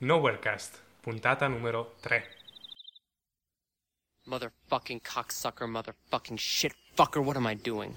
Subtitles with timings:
[0.00, 2.22] Nowherecast, puntata numero 3.
[4.28, 7.90] Motherfucking cocksucker, motherfucking shit fucker, what am I doing?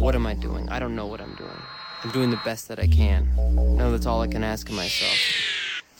[0.00, 0.70] What am I doing?
[0.70, 1.62] I don't know what I'm doing.
[2.02, 3.28] I'm doing the best that I can.
[3.76, 5.18] No, that's all I can ask of myself.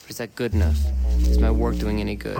[0.01, 0.79] But is that good enough?
[1.19, 2.39] Is my work doing any good?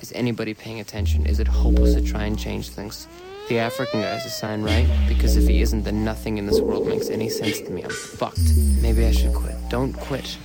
[0.00, 1.26] Is anybody paying attention?
[1.26, 3.08] Is it hopeless to try and change things?
[3.48, 4.86] The African guy's a sign, right?
[5.08, 7.82] Because if he isn't, then nothing in this world makes any sense to me.
[7.82, 8.54] I'm fucked.
[8.80, 9.56] Maybe I should quit.
[9.68, 10.38] Don't quit.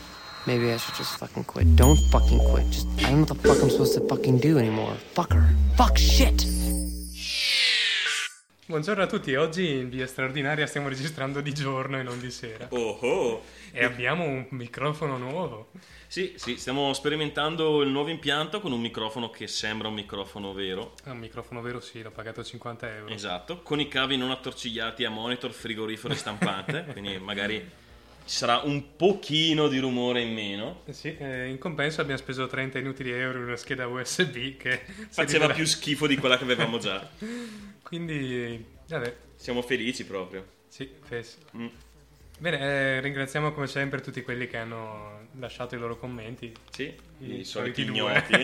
[0.48, 1.76] Maybe I should just fucking quit.
[1.76, 2.70] Don't fucking quit.
[2.70, 4.94] Just, I don't know what the fuck I'm supposed to fucking do anymore.
[5.16, 5.44] Fucker.
[5.76, 6.46] Fuck shit.
[8.68, 12.68] Buongiorno a tutti, oggi in via straordinaria stiamo registrando di giorno e non di sera.
[12.70, 13.42] Oh oh!
[13.72, 15.70] E abbiamo un microfono nuovo.
[16.08, 20.94] Sì, sì, stiamo sperimentando il nuovo impianto con un microfono che sembra un microfono vero.
[21.04, 23.14] È un microfono vero, sì, l'ho pagato 50 euro.
[23.14, 27.84] Esatto, con i cavi non attorcigliati a monitor, frigorifero e stampante, quindi magari
[28.26, 30.82] ci sarà un pochino di rumore in meno.
[30.86, 34.82] Eh Sì, eh, in compenso abbiamo speso 30 inutili euro in una scheda USB che
[35.10, 37.08] Faceva più schifo di quella che avevamo già.
[37.84, 40.46] Quindi, vabbè, Siamo felici proprio.
[40.68, 41.38] sì, fes.
[41.56, 41.68] Mm.
[42.38, 46.52] Bene, eh, ringraziamo come sempre tutti quelli che hanno lasciato i loro commenti.
[46.72, 48.44] Sì, I i, soliti ignoti.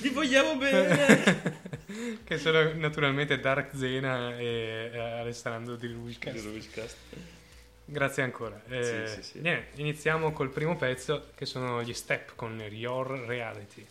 [0.00, 1.62] Vi vogliamo bene!
[2.24, 6.34] che sono naturalmente Dark Zena e eh, Alessandro Di Luiscas.
[7.86, 8.60] Grazie ancora.
[8.68, 9.40] Eh, Sì, sì, sì.
[9.40, 13.86] niente, iniziamo col primo pezzo che sono gli step con Your Reality.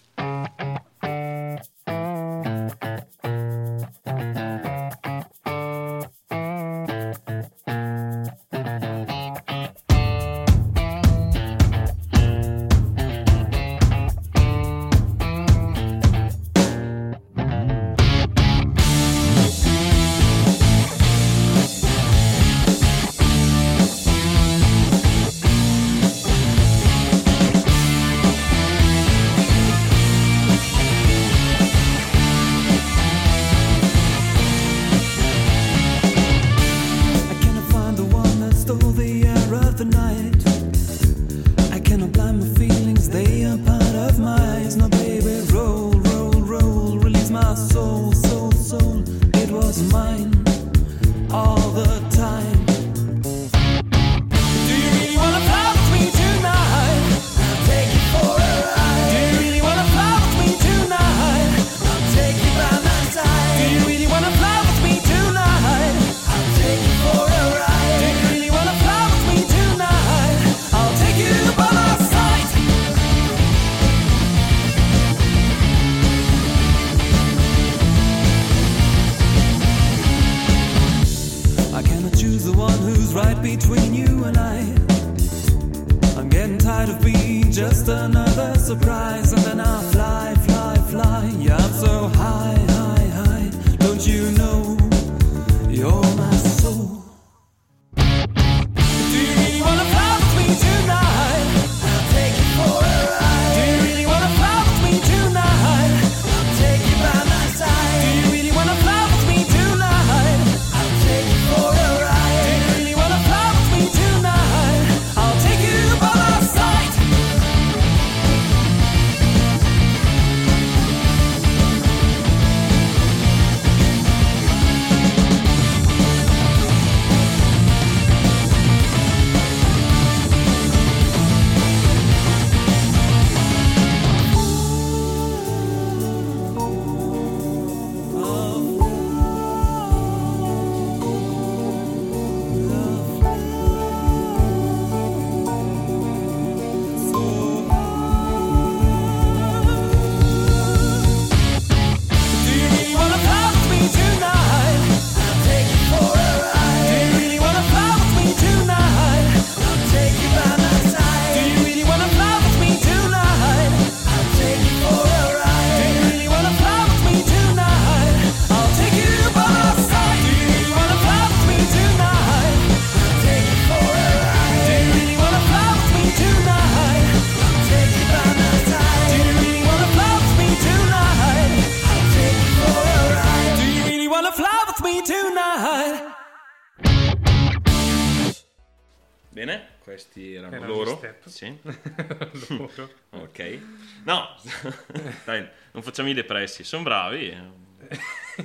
[191.34, 191.58] Sì.
[192.50, 192.90] Loro.
[193.12, 193.60] Ok.
[194.04, 194.36] No,
[195.26, 197.36] dai, non facciamo i depressi, sono bravi.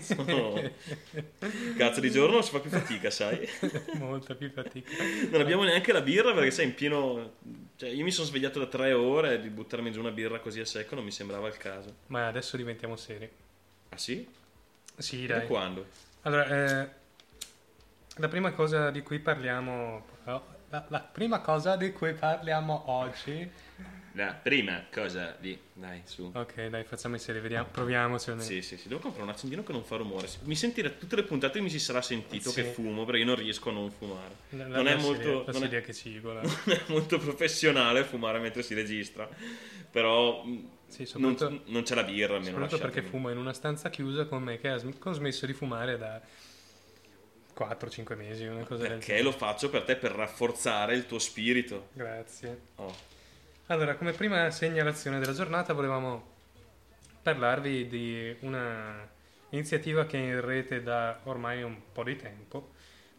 [0.00, 0.61] Sono-
[1.76, 3.46] Cazzo di giorno si fa più fatica, sai?
[3.99, 4.90] Molta più fatica.
[5.31, 7.35] Non abbiamo neanche la birra perché sei in pieno...
[7.76, 10.61] Cioè, io mi sono svegliato da tre ore e di buttarmi giù una birra così
[10.61, 11.94] a secco non mi sembrava il caso.
[12.06, 13.31] Ma adesso diventiamo seri.
[13.90, 14.26] Ah sì?
[14.96, 15.46] Sì, Da dai.
[15.46, 15.87] quando?
[16.23, 16.46] Allora,
[16.82, 16.88] eh,
[18.17, 20.05] la prima cosa di cui parliamo...
[20.25, 23.50] oh, la, la prima cosa di cui parliamo oggi...
[24.12, 25.56] La prima cosa di...
[25.74, 26.32] Dai, su.
[26.34, 28.30] Ok, dai, facciamo in serie, vediamo, proviamoci.
[28.30, 28.48] almeno.
[28.48, 30.26] Sì, sì, sì, devo comprare un accendino che non fa rumore.
[30.42, 32.62] Mi sentirà tutte le puntate mi si sarà sentito Sì.
[32.62, 34.34] che fumo perché io non riesco a non fumare.
[34.50, 36.40] La, la- non, è la molto, Siria- la non, è, Siria che cigola.
[36.42, 39.28] non è molto professionale fumare mentre si registra,
[39.88, 42.50] però mh, Sì, non, non c'è la birra almeno.
[42.58, 45.52] soprattutto perché fumo in una stanza chiusa con me che ha sm- ho smesso di
[45.52, 46.20] fumare da
[47.58, 51.88] 4-5 mesi, una cosa del Perché lo faccio per te per rafforzare il tuo spirito.
[51.93, 52.60] Grazie.
[52.76, 52.94] Oh.
[53.66, 56.37] Allora, come prima segnalazione della giornata volevamo
[57.22, 59.08] parlarvi di una
[59.50, 62.70] iniziativa che è in rete da ormai un po' di tempo,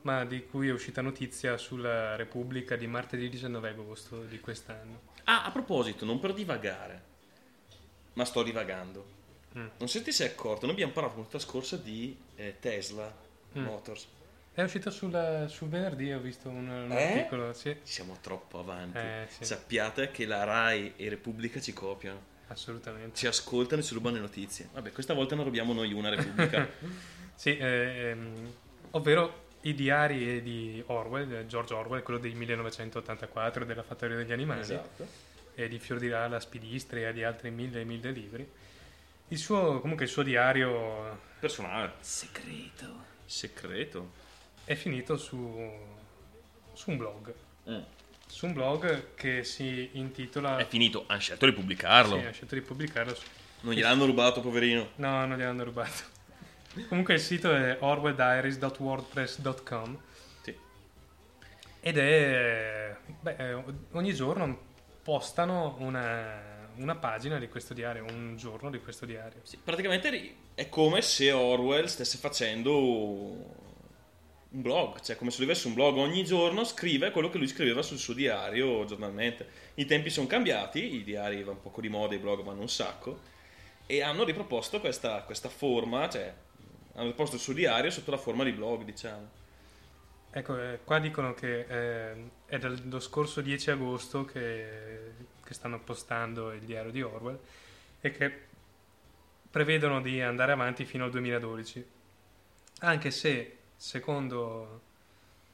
[0.03, 5.01] ma di cui è uscita notizia sulla Repubblica di martedì 19 agosto di quest'anno.
[5.25, 7.03] Ah, a proposito, non per divagare,
[8.13, 9.17] ma sto divagando.
[9.57, 9.67] Mm.
[9.77, 13.27] Non so se ti sei accorto, noi abbiamo parlato la volta scorsa di eh, Tesla
[13.57, 13.63] Mm.
[13.63, 14.07] Motors.
[14.59, 17.03] È uscito sul, sul venerdì, ho visto un, un Eh?
[17.13, 18.97] articolo, sì, Siamo troppo avanti.
[18.97, 19.45] Eh, sì.
[19.45, 23.15] Sappiate che la RAI e Repubblica ci copiano, assolutamente.
[23.15, 24.67] ci ascoltano e ci rubano le notizie.
[24.73, 26.67] Vabbè, questa volta ne rubiamo noi una Repubblica.
[27.39, 28.53] Sì, ehm,
[28.91, 35.07] ovvero i diari di Orwell, George Orwell, quello del 1984 della Fattoria degli Animali, esatto.
[35.55, 38.45] e di Fior di Rala, Spidistria e di altri mille e mille libri.
[39.29, 41.93] Il suo, comunque il suo diario Personale.
[42.01, 43.05] Segreto.
[43.23, 44.27] Segreto.
[44.69, 45.51] È finito su,
[46.73, 47.33] su un blog.
[47.67, 47.81] Mm.
[48.27, 50.57] Su un blog che si intitola...
[50.57, 52.19] È finito, hanno scelto di pubblicarlo.
[52.19, 53.17] Sì, ha scelto di pubblicarlo.
[53.61, 54.89] Non gliel'hanno rubato, poverino.
[54.97, 56.03] No, non gliel'hanno rubato.
[56.87, 59.97] Comunque il sito è orwelldiaries.wordpress.com
[60.43, 60.55] Sì.
[61.79, 62.95] ed è...
[63.21, 63.63] beh, eh,
[63.93, 64.67] ogni giorno
[65.01, 69.39] postano una, una pagina di questo diario, un giorno di questo diario.
[69.41, 73.68] Sì, praticamente è come se Orwell stesse facendo
[74.51, 77.47] un blog, cioè come se lui avesse un blog ogni giorno, scrive quello che lui
[77.47, 79.47] scriveva sul suo diario giornalmente.
[79.75, 82.69] I tempi sono cambiati, i diari vanno un poco di moda, i blog vanno un
[82.69, 83.19] sacco,
[83.85, 86.33] e hanno riproposto questa, questa forma, cioè
[86.93, 89.37] hanno riposto il suo diario sotto la forma di blog, diciamo.
[90.31, 95.13] Ecco, eh, qua dicono che eh, è dallo scorso 10 agosto che,
[95.43, 97.39] che stanno postando il diario di Orwell
[98.01, 98.47] e che
[99.49, 101.87] prevedono di andare avanti fino al 2012.
[102.81, 104.81] Anche se, secondo,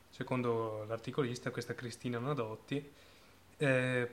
[0.10, 2.92] secondo l'articolista, questa Cristina Nadotti,
[3.57, 4.10] eh,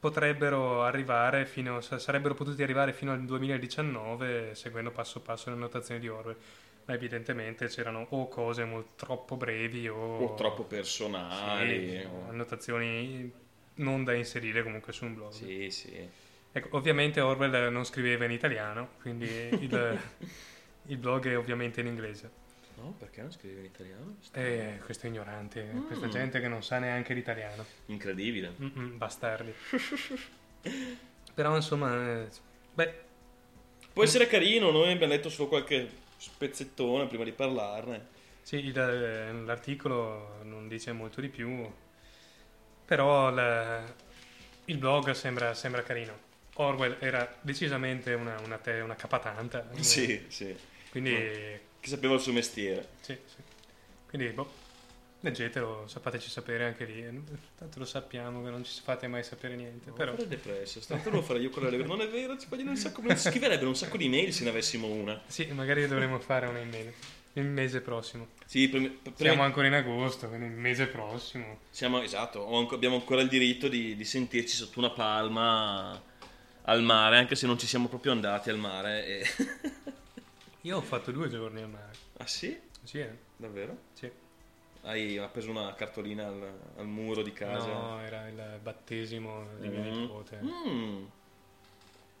[0.00, 6.00] potrebbero arrivare fino, sa- sarebbero potuti arrivare fino al 2019 seguendo passo passo le annotazioni
[6.00, 6.36] di Orwell.
[6.86, 12.00] Ma evidentemente c'erano o cose molto troppo brevi o, O troppo personali.
[12.00, 13.30] sì, o- annotazioni
[13.74, 15.30] non da inserire comunque su un blog.
[15.32, 16.08] Sì, sì.
[16.52, 20.00] Ecco, ovviamente Orwell non scriveva in italiano, quindi il,
[20.86, 22.39] il blog è ovviamente in inglese.
[22.80, 24.16] No, perché non scrive in italiano?
[24.32, 26.10] E questo è ignorante, questa Mm.
[26.10, 27.64] gente che non sa neanche l'italiano.
[27.86, 28.54] Incredibile.
[28.60, 29.52] Mm-mm, bastardi.
[31.34, 32.28] Però insomma, eh,
[32.74, 33.08] beh,
[33.92, 38.06] Può essere carino, noi abbiamo letto solo qualche spezzettone prima di parlarne.
[38.42, 41.68] Sì, eh, l'articolo non dice molto di più,
[42.84, 43.82] però la-
[44.66, 46.28] il blog sembra, sembra carino.
[46.54, 50.56] Orwell era decisamente una, una, te- una capatanta, eh, Sì, sì.
[50.90, 52.88] quindi, Che sapeva il suo mestiere.
[53.00, 53.36] sì, sì.
[54.08, 54.50] quindi boh,
[55.20, 57.02] leggetelo, sapateci sapere anche lì.
[57.56, 61.22] Tanto lo sappiamo che non ci fate mai sapere niente, però Fare depresso, tanto lo
[61.22, 61.84] farei io con la Lega.
[61.84, 64.86] Non è vero, ci vogliono un sacco, scriverebbero un sacco di mail se ne avessimo
[64.88, 65.20] una.
[65.26, 66.92] sì, magari dovremmo fare una email
[67.34, 68.28] il mese prossimo.
[68.44, 71.60] Sì, prima- prima- Siamo ancora in agosto, quindi il mese prossimo.
[71.70, 76.02] siamo- esatto, abbiamo ancora il diritto di, di sentirci sotto una palma
[76.62, 79.06] al mare, anche se non ci siamo proprio andati al mare.
[79.06, 79.26] e-
[80.62, 81.92] Io ho fatto due giorni al mare.
[82.18, 82.58] ah sì?
[82.82, 83.16] Sì, eh?
[83.36, 83.76] Davvero?
[83.94, 84.10] Sì.
[84.82, 87.66] Hai appeso una cartolina al, al muro di casa?
[87.66, 90.00] No, era il battesimo di mio Mm.
[90.00, 90.40] nipote.
[90.42, 91.04] Mm.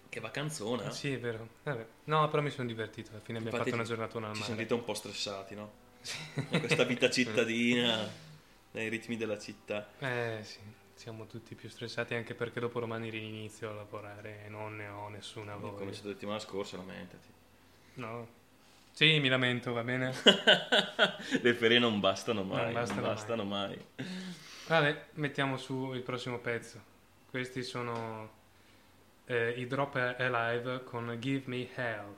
[0.08, 0.90] Che vacanzona.
[0.90, 1.48] Sì, è vero.
[1.62, 1.86] Vabbè.
[2.04, 3.10] No, però mi sono divertito.
[3.12, 4.52] Alla fine abbiamo Infatti fatto una giornatona al Ci mare.
[4.52, 5.72] sentite un po' stressati, no?
[6.48, 8.08] Questa vita cittadina,
[8.72, 9.88] nei ritmi della città.
[9.98, 10.58] Eh sì,
[10.94, 15.08] siamo tutti più stressati anche perché dopo domani rinizio a lavorare e non ne ho
[15.08, 15.84] nessuna Come voglia.
[15.86, 17.28] la settimana scorsa, lamentati.
[17.94, 18.38] No.
[18.92, 20.12] Sì, mi lamento, va bene?
[21.40, 23.68] Le ferie non bastano mai, non bastano bastano, mai.
[23.68, 24.06] mai.
[24.66, 26.80] Vabbè, mettiamo su il prossimo pezzo.
[27.28, 28.30] Questi sono
[29.24, 32.14] eh, i Drop Alive con Give Me Hell.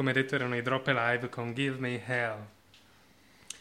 [0.00, 2.38] Come detto erano i Drop Alive con Give Me Hell.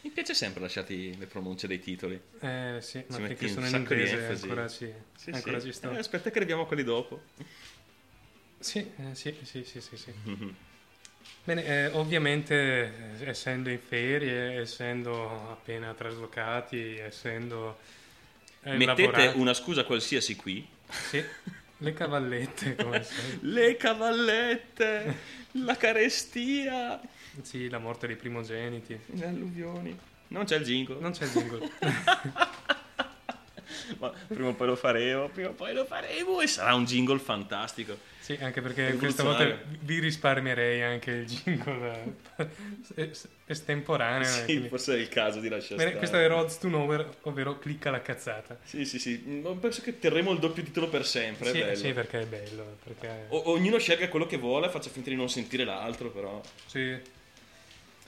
[0.03, 2.17] Mi piace sempre lasciati le pronunce dei titoli.
[2.39, 5.65] Eh sì, ma perché sono in inglese ancora ci, Sì, ancora sì.
[5.65, 5.91] ci sto.
[5.91, 7.21] Eh, aspetta che arriviamo a quelli dopo.
[8.57, 10.13] Sì, eh, sì, sì, sì, sì, sì.
[11.43, 17.77] Bene, eh, ovviamente eh, essendo in ferie, essendo appena traslocati, essendo
[18.63, 20.65] eh, Mettete lavorati- una scusa qualsiasi qui.
[20.87, 21.21] Sì,
[21.79, 23.05] le cavallette come.
[23.41, 25.15] Le cavallette,
[25.53, 26.99] la carestia,
[27.41, 28.97] Sì, la morte dei primogeniti.
[29.13, 29.97] le alluvioni.
[30.27, 30.99] Non c'è il jingle.
[30.99, 31.69] Non c'è il jingle.
[33.99, 37.19] Ma prima o poi lo faremo, prima o poi lo faremo e sarà un jingle
[37.19, 37.97] fantastico.
[38.29, 42.15] Sì, anche perché questa volta vi risparmierei anche il jingle
[42.93, 44.23] es- estemporaneo.
[44.27, 45.97] Sì, quindi- forse è il caso di lasciare stare.
[45.97, 48.59] questo è Roads to Nowhere, ovvero clicca la cazzata.
[48.63, 49.19] Sì, sì, sì.
[49.43, 51.49] Ma Penso che terremo il doppio titolo per sempre.
[51.49, 52.77] Sì, sì, perché è bello.
[52.83, 53.25] Perché...
[53.29, 56.39] O- ognuno scelga quello che vuole, faccia finta di non sentire l'altro, però.
[56.67, 57.17] Sì,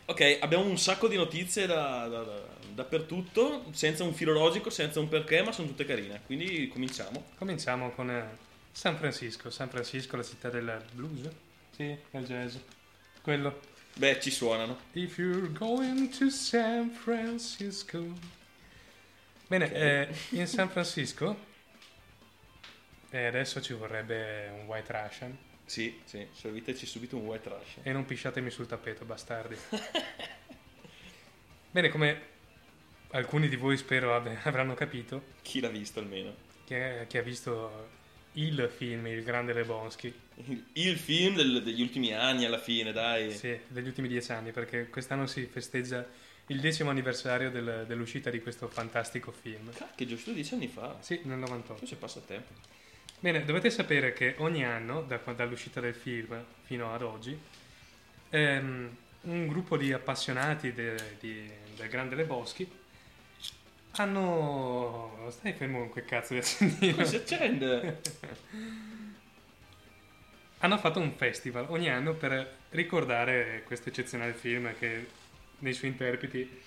[0.06, 5.00] Ok, abbiamo un sacco di notizie da- da- da- dappertutto, senza un filo logico, senza
[5.00, 6.22] un perché, ma sono tutte carine.
[6.28, 7.26] Quindi cominciamo.
[7.38, 9.50] cominciamo con eh, San Francisco.
[9.50, 11.30] San Francisco, la città del blues?
[11.76, 12.56] Sì, del jazz.
[13.22, 13.60] Quello.
[13.96, 14.80] Beh, ci suonano.
[14.94, 18.04] If you're going to San Francisco.
[19.48, 21.36] Bene, eh, in San Francisco
[23.12, 27.76] eh, adesso ci vorrebbe un white Russian Sì, sì, serviteci subito un white trash.
[27.84, 29.58] e non pisciatemi sul tappeto, bastardi.
[31.70, 32.22] Bene, come
[33.12, 36.34] alcuni di voi spero avranno capito, Chi l'ha visto almeno?
[36.64, 37.90] chi, è- chi ha visto
[38.34, 40.14] il film Il Grande Lebowski,
[40.74, 43.32] Il film del- degli ultimi anni, alla fine, dai.
[43.32, 46.06] sì, degli ultimi dieci anni, perché quest'anno si festeggia
[46.48, 49.72] il decimo anniversario del- dell'uscita di questo fantastico film.
[49.74, 50.98] Cacchio, giusto dieci anni fa.
[51.02, 51.80] Sì, nel 98.
[51.80, 52.54] Forse passa tempo.
[53.20, 57.38] Bene, dovete sapere che ogni anno, da- dall'uscita del film fino ad oggi,
[58.30, 62.16] ehm, un gruppo di appassionati de- di- del Grande
[63.92, 65.28] Lebowski hanno...
[65.30, 66.96] Stai fermo con quel cazzo di accendino.
[66.96, 68.02] Cosa si accende?
[70.64, 75.08] hanno fatto un festival ogni anno per ricordare questo eccezionale film che
[75.60, 76.62] nei suoi interpreti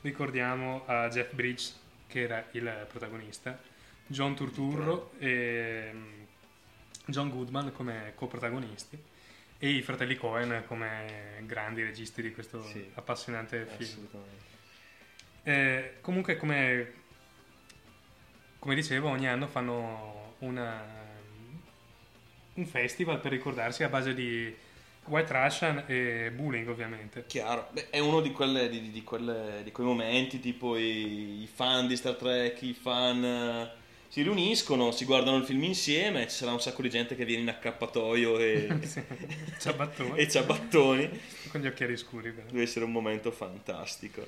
[0.00, 3.58] ricordiamo a Jeff Bridges che era il protagonista,
[4.06, 6.22] John Turturro e mm,
[7.06, 8.98] John Goodman come coprotagonisti
[9.58, 12.90] e i fratelli Cohen come grandi registi di questo Sì.
[12.94, 13.90] appassionante film.
[13.90, 14.55] Assolutamente.
[15.46, 16.92] Eh, comunque, come,
[18.58, 20.84] come dicevo, ogni anno fanno una,
[22.54, 24.54] un festival per ricordarsi a base di
[25.04, 27.24] White Russian e bullying, ovviamente.
[27.26, 31.48] Chiaro, Beh, è uno di, quelle, di, di quelle- di quei momenti tipo i, i
[31.52, 33.70] fan di Star Trek, i fan eh,
[34.08, 37.42] si riuniscono, si guardano il film insieme, ci sarà un sacco di gente che viene
[37.42, 39.02] in accappatoio e, Sì,
[39.58, 40.16] ciabattone.
[40.20, 41.10] e ciabattoni.
[41.48, 42.32] con gli occhiali scuri.
[42.32, 42.46] però.
[42.50, 44.26] Deve essere un momento fantastico.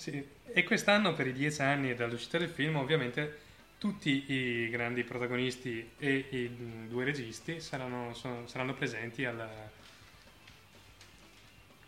[0.00, 0.26] Sì.
[0.54, 6.26] E quest'anno, per i dieci anni dall'uscita del film, ovviamente tutti i grandi protagonisti e
[6.30, 9.70] i due registi saranno, sono- saranno presenti alla-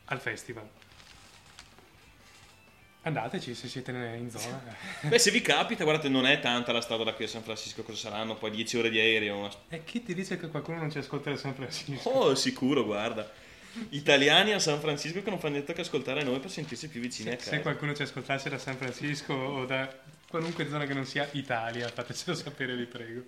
[0.04, 0.68] al festival.
[3.04, 4.62] Andateci se siete in zona.
[5.08, 7.82] Beh, se vi capita, guardate, non è tanta la strada da qui a San Francisco,
[7.82, 8.36] cosa saranno?
[8.36, 9.38] Poi 10 ore di aereo.
[9.38, 12.08] una- E chi ti dice che qualcuno non ci ascolta da San Francisco?
[12.10, 13.40] Oh, sicuro, guarda.
[13.90, 17.30] Italiani a San Francisco che non fanno niente che ascoltare noi per sentirsi più vicini
[17.30, 17.60] a Se casa.
[17.60, 19.90] qualcuno ci ascoltasse da San Francisco o da
[20.28, 23.24] qualunque zona che non sia Italia, fatecelo sapere, vi prego.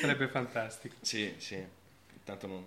[0.00, 0.94] Sarebbe fantastico.
[1.00, 1.62] Sì, sì.
[2.24, 2.64] Tanto non...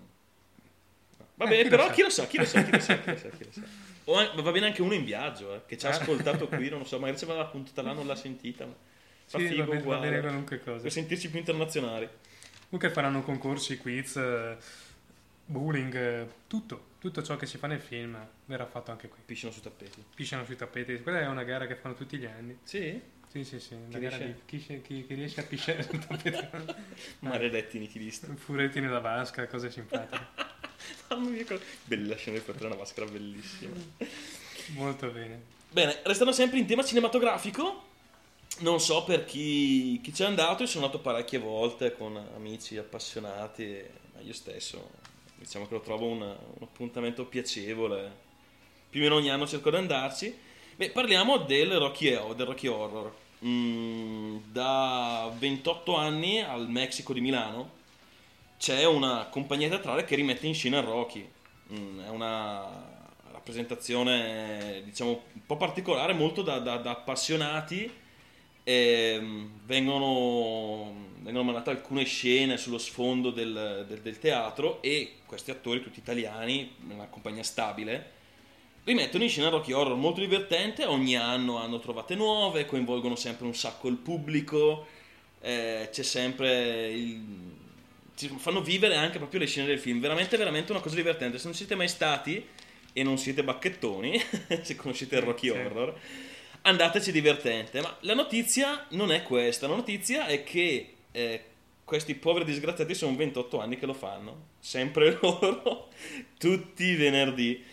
[1.35, 3.09] Va Eh, bene, chi però chi lo sa, chi lo sa, chi lo sa, chi
[3.11, 3.61] lo sa, chi lo sa.
[4.05, 5.93] O va bene anche uno in viaggio, eh, che ci ha Ah.
[5.93, 8.65] ascoltato qui, non lo so, magari se va la puntata là non l'ha sentita.
[8.65, 8.73] Ma
[9.25, 10.81] fa Sì, figo va bene, va bene qualunque cosa.
[10.81, 12.09] Per sentirci più internazionali.
[12.69, 14.57] Comunque faranno concorsi, quiz, eh,
[15.45, 16.91] bowling, eh, tutto.
[16.99, 19.19] Tutto ciò che si fa nel film verrà fatto anche qui.
[19.25, 20.03] Pisciano su tappeti.
[20.15, 21.01] Pisciano sui tappeti.
[21.01, 22.57] Quella è una gara che fanno tutti gli anni.
[22.63, 23.01] Sì?
[23.29, 23.75] Sì, sì, sì.
[23.89, 24.41] Chi gara riesce?
[24.45, 26.75] di chi, chi- chi- riesce a pisciare sul tappeto.
[27.19, 28.27] Maledetti nihilisti.
[28.35, 30.27] Furetti nella vasca, cose simpatiche.
[31.09, 31.45] Mamma mia,
[31.83, 33.73] Bella scena di fare una maschera bellissima.
[34.75, 35.41] Molto bene.
[35.69, 37.83] Bene, restando sempre in tema cinematografico,
[38.59, 43.83] non so per chi, chi c'è andato, io sono andato parecchie volte con amici appassionati,
[44.13, 44.91] ma io stesso
[45.43, 48.11] diciamo che lo trovo un, un appuntamento piacevole,
[48.89, 50.33] più o meno ogni anno cerco di andarci.
[50.75, 53.13] Beh, parliamo del Rocky, del Rocky Horror.
[53.45, 57.81] Mm, da 28 anni al Messico di Milano
[58.57, 61.29] c'è una compagnia teatrale che rimette in scena Rocky.
[61.73, 62.65] Mm, è una
[63.31, 67.91] rappresentazione, diciamo, un po' particolare, molto da, da- da appassionati.
[68.63, 75.81] Ehm, vengono, vengono mandate alcune scene sullo sfondo del, del- del teatro e questi attori,
[75.81, 78.11] tutti italiani, una compagnia stabile,
[78.83, 80.85] rimettono in scena Rocky Horror molto divertente.
[80.85, 84.85] Ogni anno hanno trovate nuove, coinvolgono sempre un sacco il pubblico.
[85.41, 87.21] eh, c'è sempre il,
[88.15, 89.99] ci fanno vivere anche proprio le scene del film.
[89.99, 91.37] Veramente, veramente una cosa divertente.
[91.37, 92.45] Se non siete mai stati
[92.93, 94.21] e non siete bacchettoni,
[94.61, 95.57] se conoscete il Rocky Sì.
[95.57, 95.99] Horror,
[96.61, 97.81] andateci divertente.
[97.81, 99.67] Ma la notizia non è questa.
[99.67, 101.43] La notizia è che eh,
[101.85, 104.47] questi poveri disgraziati sono 28 anni che lo fanno.
[104.59, 105.87] Sempre loro,
[106.37, 107.63] tutti i venerdì.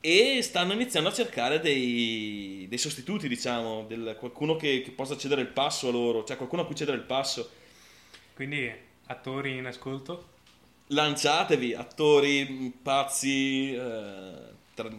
[0.00, 5.40] E stanno iniziando a cercare dei, dei sostituti, diciamo, del- qualcuno che, che possa cedere
[5.42, 7.50] il passo a loro, cioè qualcuno a cui cedere il passo.
[8.34, 8.72] Quindi,
[9.06, 10.28] attori in ascolto,
[10.86, 14.32] lanciatevi attori mh, pazzi eh,
[14.74, 14.90] tra-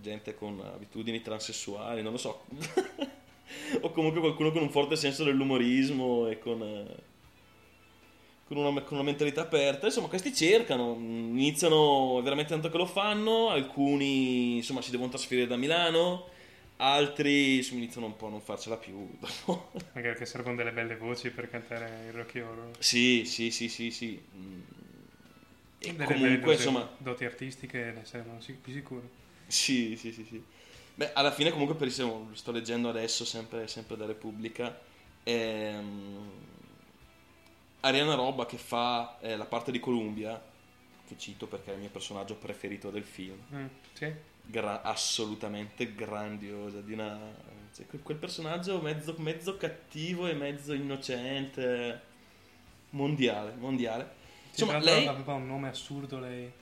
[0.00, 2.44] gente con abitudini transessuali non lo so
[3.82, 6.96] o comunque qualcuno con un forte senso dell'umorismo e con, eh,
[8.50, 13.48] con, una, con una mentalità aperta insomma questi cercano iniziano veramente tanto che lo fanno
[13.50, 16.26] alcuni insomma si devono trasferire da Milano
[16.78, 20.96] altri insomma, iniziano un po' a non farcela più dopo magari che servono delle belle
[20.96, 22.70] voci per cantare il Rocky Horror.
[22.78, 24.60] sì sì sì sì sì Mm.
[25.78, 29.08] e Delle comunque doti, insomma doti artistiche ne servono più sicuro.
[29.46, 30.42] Sì, sì, sì, sì.
[30.94, 31.92] Beh, alla fine comunque per il
[32.34, 34.78] sto leggendo adesso, sempre, sempre da Repubblica.
[35.24, 36.30] Ehm,
[37.80, 40.40] Ariana Roba che fa eh, la parte di Columbia,
[41.06, 44.12] che cito perché è il mio personaggio preferito del film, Mm, sì?
[44.42, 47.18] gra- assolutamente grandiosa, di una...
[47.74, 52.00] cioè, quel, personaggio mezzo, mezzo cattivo e mezzo innocente,
[52.90, 54.18] mondiale, mondiale.
[54.50, 56.52] Sì, Insomma, lei, aveva un nome assurdo lei.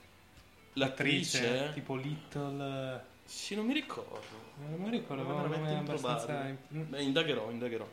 [0.73, 3.03] l'attrice, Attrice, tipo Little...
[3.23, 4.53] sì, non mi ricordo.
[4.59, 6.43] eh, Non mi ricordo, un veramente abbastanza...
[6.73, 6.81] Mm.
[6.89, 7.87] Beh, indagherò, indagherò.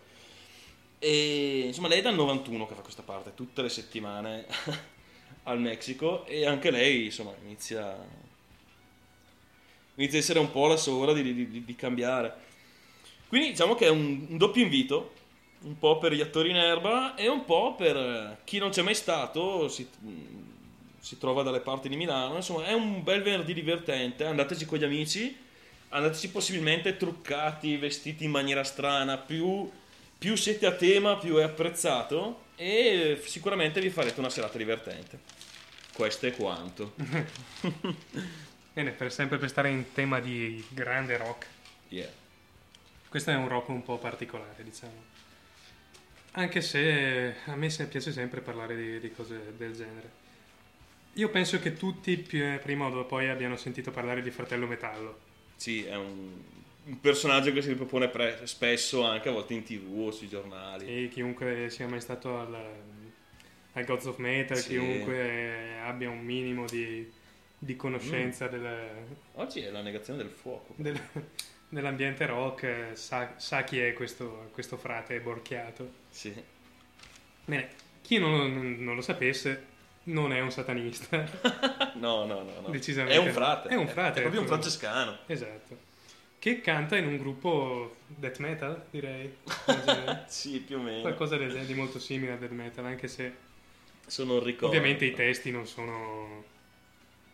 [0.98, 4.46] E insomma, lei è dal 91 che fa questa parte, tutte le settimane
[5.44, 8.24] al Messico e anche lei, insomma, inizia
[9.96, 12.44] inizia a essere un po' la sua di, di- di- cambiare.
[13.28, 15.12] Quindi diciamo che è un, un doppio invito,
[15.62, 18.82] un po' per gli attori in erba e un po' per eh, chi non c'è
[18.82, 19.88] mai stato, si,
[20.98, 24.85] si trova dalle parti di Milano, insomma è un bel venerdì divertente, andateci con gli
[24.85, 25.37] amici,
[25.88, 29.68] andateci possibilmente truccati, vestiti in maniera strana, più,
[30.27, 35.21] più siete a tema più è apprezzato e sicuramente vi farete una serata divertente.
[35.93, 36.95] Questo è quanto.
[38.75, 41.47] Bene, per sempre per stare in tema di grande rock.
[41.91, 42.11] Yeah.
[43.09, 45.05] Questo è un rock un po' particolare, diciamo.
[46.33, 50.11] Anche se a me piace sempre parlare di, di cose del genere.
[51.12, 55.21] Io penso che tutti prima o poi abbiano sentito parlare di Fratello Metallo.
[55.55, 56.33] Sì, è un,
[56.87, 61.05] un personaggio che si ripropone pre- spesso anche a volte in tv o sui giornali.
[61.05, 62.55] E chiunque sia mai stato al,
[63.72, 64.68] al Gods of Metal, Sì.
[64.70, 67.11] chiunque abbia un minimo di,
[67.59, 67.79] di Mm.
[67.79, 68.88] conoscenza del,
[69.35, 70.75] Oggi è la negazione del fuoco.
[70.77, 71.01] del-
[71.68, 75.90] dell'ambiente rock sa, sa chi è questo, questo frate borchiato.
[76.11, 76.33] Sì.
[77.44, 77.68] Bene,
[78.03, 81.25] chi non, non- non lo sapesse, non è un satanista.
[81.96, 82.61] No, no, no.
[82.61, 82.68] no.
[82.68, 83.68] Decisamente È un frate.
[83.70, 84.55] È un frate, È proprio un ecco.
[84.55, 85.18] francescano.
[85.27, 85.94] esatto.
[86.38, 89.35] Che canta in un gruppo death metal, direi.
[89.66, 90.25] genere.
[90.29, 91.01] Sì, più o meno.
[91.01, 93.33] Qualcosa di molto simile a death metal, anche se
[94.07, 94.66] Sono un ricordo.
[94.68, 96.44] ovviamente i testi non sono...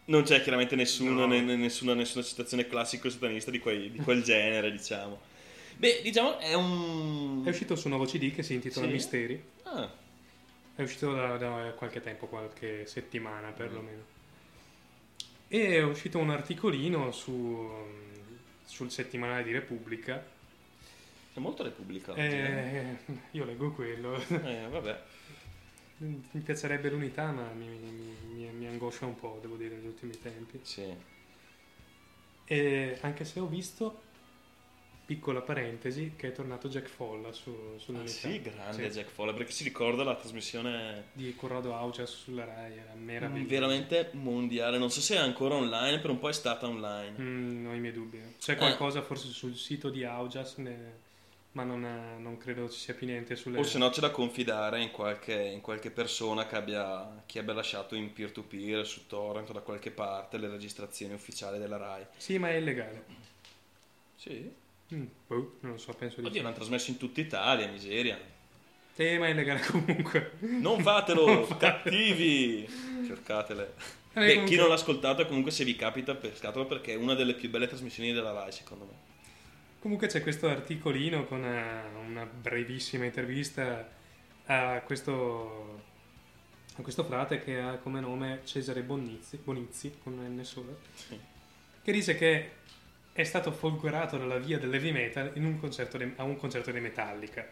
[0.05, 1.27] Non c'è chiaramente nessuno, No.
[1.27, 5.21] né- nessuna, nessuna citazione classico-satanista di, quei- di quel genere, diciamo.
[5.77, 7.43] Beh, diciamo, è un...
[7.45, 8.93] È uscito su un nuovo CD che si intitola Sì?
[8.93, 9.43] Misteri.
[9.65, 9.91] Ah,
[10.75, 14.03] È uscito da, da qualche tempo, qualche settimana perlomeno.
[15.49, 17.69] E è uscito un articolino su,
[18.65, 20.23] sul settimanale di Repubblica.
[21.35, 22.13] è molto Repubblica.
[22.13, 22.97] oggi, Eh,
[23.33, 24.17] io leggo quello.
[24.17, 24.65] eh.
[24.65, 25.03] Eh, vabbè.
[25.99, 30.19] Mi piacerebbe l'unità, ma mi, mi- mi- mi angoscia un po', devo dire, negli ultimi
[30.19, 30.59] tempi.
[30.63, 30.93] Sì.
[32.45, 34.03] E anche se ho visto,
[35.15, 38.11] piccola parentesi, che è tornato Jack Folla su, Ah, sull'unità.
[38.11, 38.99] sì, grande Sì.
[38.99, 43.49] Jack Fowler, perché si ricorda la trasmissione Di Corrado Augias sulla Rai, era meravigliosa.
[43.51, 44.79] veramente mondiale.
[44.79, 47.15] Non so se è ancora online, per un po' è stata online.
[47.21, 48.17] Mm, ho i miei dubbi.
[48.17, 48.35] Eh.
[48.39, 51.11] C'è qualcosa forse sul sito di Augias, ne-
[51.53, 51.83] ma non,
[52.19, 53.59] non credo ci sia più niente sulle...
[53.59, 57.53] O se no c'è da confidare in qualche, in qualche persona che abbia, che abbia
[57.53, 62.07] lasciato in peer-to-peer su torrent o da qualche parte le registrazioni ufficiali della RAI.
[62.17, 63.05] Sì, ma è illegale.
[64.17, 64.61] Sì.
[64.95, 66.43] Mm, boh, non lo so, penso di Oddio, sì.
[66.45, 68.19] l'hanno trasmesso in tutta Italia, miseria.
[68.95, 70.33] Sì, ma è illegale comunque.
[70.41, 72.69] Non fatelo, Non cattivi!
[73.07, 73.75] Cercatele.
[74.15, 77.15] Eh, Beh, comunque- chi non l'ha ascoltato, comunque se vi capita, pescatelo perché è una
[77.15, 79.11] delle più belle trasmissioni della RAI, secondo me.
[79.81, 83.89] Comunque c'è questo articolino con una, una brevissima intervista
[84.47, 85.83] a questo,
[86.77, 91.19] a questo frate che ha come nome Cesare Bonizzi, Bonizzi con un N solo, Sì.
[91.83, 92.51] che dice che
[93.13, 96.81] è stato folgorato dalla via dell'heavy metal in un concerto de- a un concerto di
[96.81, 97.47] Metallica.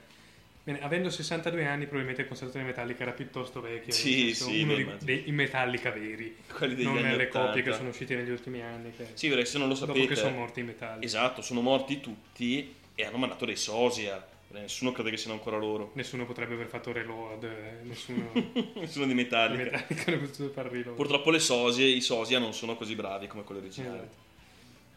[0.63, 4.75] Bene, avendo 62 anni probabilmente il concerto di Metallica era piuttosto vecchio, Sì, sì, uno
[4.75, 7.29] di- dei Metallica veri, Quelli degli non le 80.
[7.47, 10.07] coppie che sono uscite negli ultimi anni, che- Sì, perché se non lo dopo sapete...
[10.09, 11.05] che sono morti i Metallica.
[11.07, 14.27] Esatto, sono morti tutti e hanno mandato dei sosia.
[14.53, 15.93] Nessuno crede che siano ancora loro.
[15.95, 18.31] Nessuno potrebbe aver fatto reload, eh, nessuno...
[18.75, 19.85] Nessuno di Metallica.
[19.89, 20.97] Metallica fare reload.
[20.97, 23.99] Purtroppo le sosie, i sosia non sono così bravi come quelli originali.
[23.99, 24.29] Esatto.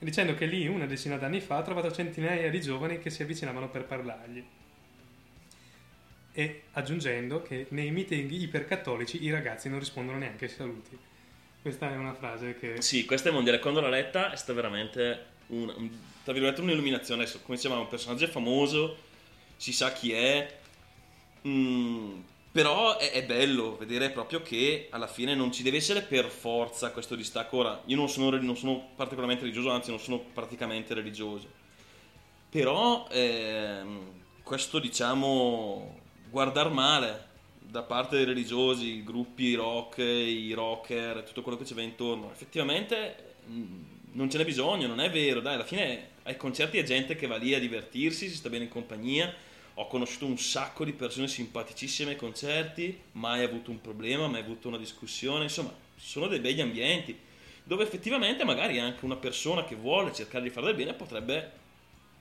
[0.03, 3.69] Dicendo che lì, una decina d'anni fa, ha trovato centinaia di giovani che si avvicinavano
[3.69, 4.43] per parlargli.
[6.33, 10.97] E aggiungendo che nei meeting ipercattolici i ragazzi non rispondono neanche ai saluti.
[11.61, 12.81] Questa è una frase che...
[12.81, 13.59] Sì, questa è mondiale.
[13.59, 15.89] Quando l'ho letta è stata veramente un, un-
[16.23, 17.21] tra virgolette, un'illuminazione.
[17.23, 18.97] Adesso, come dicevamo, un personaggio famoso,
[19.55, 20.59] si sa chi è.
[21.47, 22.19] Mm,
[22.53, 26.91] però è, è bello vedere proprio che alla fine non ci deve essere per forza
[26.91, 27.57] questo distacco.
[27.57, 31.47] Ora, io non sono, non sono particolarmente religioso, anzi non sono praticamente religioso.
[32.49, 41.23] Però ehm, questo, diciamo, guardar male da parte dei religiosi, i gruppi rock, i rocker,
[41.23, 45.55] tutto quello che va intorno, effettivamente mm, non ce n'è bisogno, non è vero, dai,
[45.55, 48.69] alla fine ai concerti è gente che va lì a divertirsi, si sta bene in
[48.69, 49.33] compagnia.
[49.75, 54.67] Ho conosciuto un sacco di persone simpaticissime ai concerti, mai avuto un problema, mai avuto
[54.67, 57.17] una discussione, insomma, sono dei begli ambienti
[57.63, 61.61] dove effettivamente magari anche una persona che vuole cercare di fare del bene potrebbe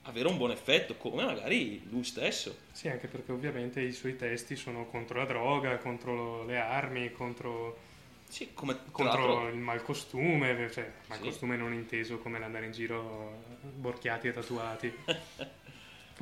[0.03, 2.57] avere un buon effetto, come magari lui stesso.
[2.71, 7.77] Sì, anche perché ovviamente i suoi testi sono contro la droga, contro le armi, contro,
[8.27, 11.61] Sì, come contro il malcostume, cioè malcostume Sì.
[11.61, 14.93] non inteso come l'andare in giro borchiati e tatuati.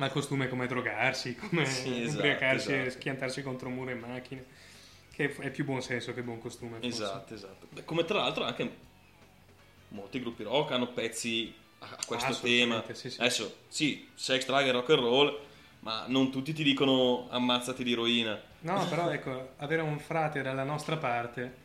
[0.02, 2.90] malcostume come drogarsi, come Sì, esatto, ubriacarsi e esatto.
[2.90, 4.44] schiantarsi contro muro e macchine.
[5.12, 6.78] Che è più buon senso che buon costume.
[6.80, 6.88] forse.
[6.88, 7.66] Esatto, esatto.
[7.84, 8.76] Come tra l'altro anche
[9.88, 12.82] molti gruppi rock hanno pezzi a, questo tema.
[12.92, 13.20] Sì, sì.
[13.20, 15.38] Adesso, sì, sex, drug e rock and roll,
[15.80, 18.40] ma non tutti ti dicono ammazzati di eroina.
[18.60, 21.60] No, però ecco, avere un frate dalla nostra parte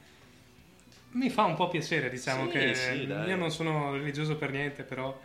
[1.12, 5.18] mi fa un po' piacere, diciamo Sì, che io non sono religioso per niente, però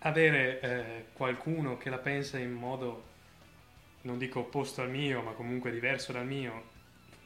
[0.00, 3.04] avere eh, qualcuno che la pensa in modo,
[4.02, 6.64] non dico opposto al mio, ma comunque diverso dal mio,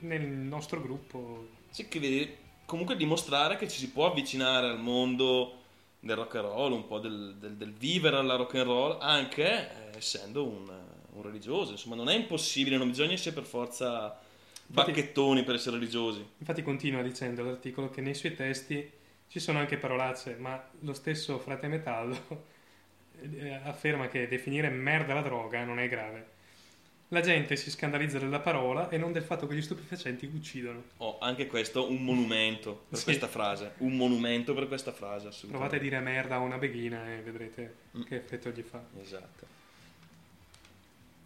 [0.01, 5.61] nel nostro gruppo, Sì, che vedi, comunque dimostrare che ci si può avvicinare al mondo
[6.01, 9.93] del rock and roll, un po' del, del- del vivere alla rock and roll, anche
[9.93, 10.69] eh, essendo un,
[11.13, 11.71] un religioso.
[11.73, 14.19] Insomma, non è impossibile, non bisogna essere per forza
[14.67, 16.27] bacchettoni per essere religiosi.
[16.39, 18.91] infatti continua dicendo l'articolo che nei suoi testi
[19.29, 22.51] ci sono anche parolacce, ma lo stesso frate Metallo
[23.65, 26.31] afferma che definire merda la droga non è grave.
[27.09, 30.83] La gente si scandalizza della parola e non del fatto che gli stupefacenti uccidono.
[30.97, 33.05] Oh, anche questo un monumento per Sì.
[33.05, 33.73] questa frase.
[33.79, 35.79] Un monumento per questa frase, Provate a assolutamente.
[35.81, 38.03] dire merda a una beghina e vedrete Mm.
[38.05, 38.83] che effetto gli fa.
[39.01, 39.47] Esatto.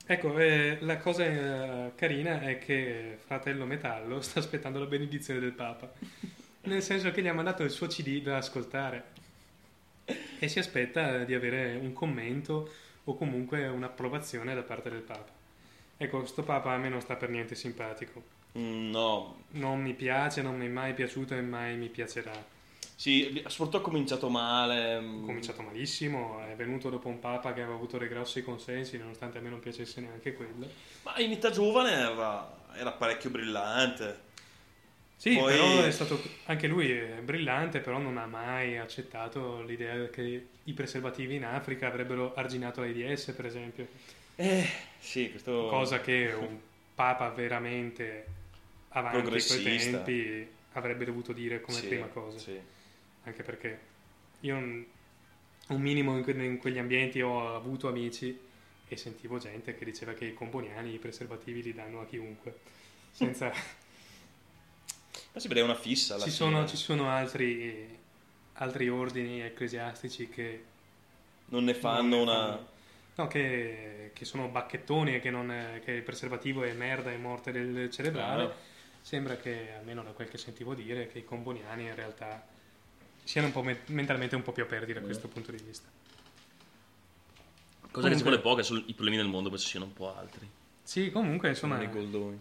[0.08, 5.52] Ecco, eh, la cosa eh, carina è che fratello Metallo sta aspettando la benedizione del
[5.52, 5.92] Papa.
[6.66, 9.14] Nel senso che gli ha mandato il suo CD da ascoltare
[10.38, 12.70] e si aspetta di avere un commento
[13.04, 15.32] o comunque un'approvazione da parte del Papa.
[15.96, 18.22] Ecco, questo Papa a me non sta per niente simpatico.
[18.58, 22.46] Mm, no, Non mi piace, non mi è mai piaciuto e mai mi piacerà.
[22.94, 25.00] sì, soprattutto ha cominciato male.
[25.00, 28.98] mm, Ha cominciato malissimo, è venuto dopo un Papa che aveva avuto dei grossi consensi,
[28.98, 30.74] nonostante a me non piacesse neanche quello.
[31.02, 34.24] Ma in età giovane era, era parecchio brillante.
[35.16, 40.08] Sì, Poi- però è stato anche lui è brillante, però non ha mai accettato l'idea
[40.08, 43.88] che i preservativi in Africa avrebbero arginato l'AIDS, per esempio.
[44.36, 45.68] Eh, sì, questo...
[45.68, 46.58] Cosa che un
[46.94, 48.26] papa veramente
[48.90, 52.38] avanti coi tempi avrebbe dovuto dire come Sì, prima cosa.
[52.38, 52.58] sì.
[53.24, 53.78] Anche perché
[54.40, 54.84] io un,
[55.68, 58.38] un minimo in, que- in quegli ambienti ho avuto amici
[58.88, 62.58] e sentivo gente che diceva che i componiani i preservativi li danno a chiunque.
[63.10, 63.50] Senza...
[65.36, 66.50] Ma sembra una fissa alla ci, fine.
[66.50, 67.86] sono, ci sono altri,
[68.54, 70.64] altri ordini ecclesiastici che
[71.48, 72.34] Non ne fanno non ne una...
[72.46, 72.74] fanno-
[73.16, 77.18] No, che, che sono bacchettoni e che, non è- che il preservativo è merda e
[77.18, 78.42] morte del cerebrale.
[78.44, 78.52] Ah.
[79.02, 82.46] Sembra che, almeno da quel che sentivo dire, che i comboniani in realtà
[83.24, 85.86] siano un po' me- mentalmente un po' più aperti da questo punto di vista.
[87.90, 89.92] Cosa che ci Comunque- vuole poco, sono i problemi del mondo, poi ci siano un
[89.92, 90.48] po' altri.
[90.82, 92.40] Sì, comunque, insomma, Sono dei goldoni.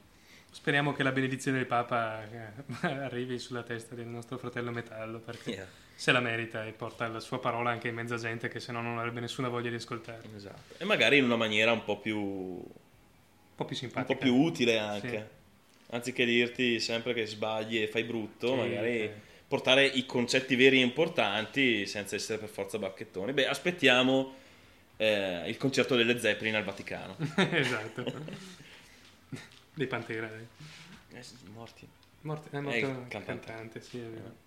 [0.56, 5.52] Speriamo che la benedizione del Papa eh, arrivi sulla testa del nostro fratello Metallo, perché
[5.52, 8.62] Yeah, se la merita e porta la sua parola anche in mezzo a gente che
[8.62, 10.22] se no non avrebbe nessuna voglia di ascoltare.
[10.30, 10.76] Un esatto.
[10.78, 12.18] E magari in una maniera un po' più...
[12.18, 12.64] un
[13.54, 14.14] po' più simpatica.
[14.14, 15.10] po' più utile anche.
[15.10, 15.94] Sì.
[15.94, 19.14] Anziché dirti sempre che sbagli e fai brutto, Sì, magari eh.
[19.48, 23.34] portare i concetti veri e importanti senza essere per forza bacchettoni.
[23.34, 24.36] Beh, aspettiamo
[24.96, 27.18] eh, il concerto delle Zeppelin al Vaticano.
[27.52, 28.64] esatto.
[29.76, 30.28] Dei Pantera.
[30.34, 31.18] eh.
[31.18, 31.88] Eh, sono morti.
[32.22, 33.26] Morto, è Eh, morto il il cantante.
[33.46, 34.44] cantante, sì, è vero.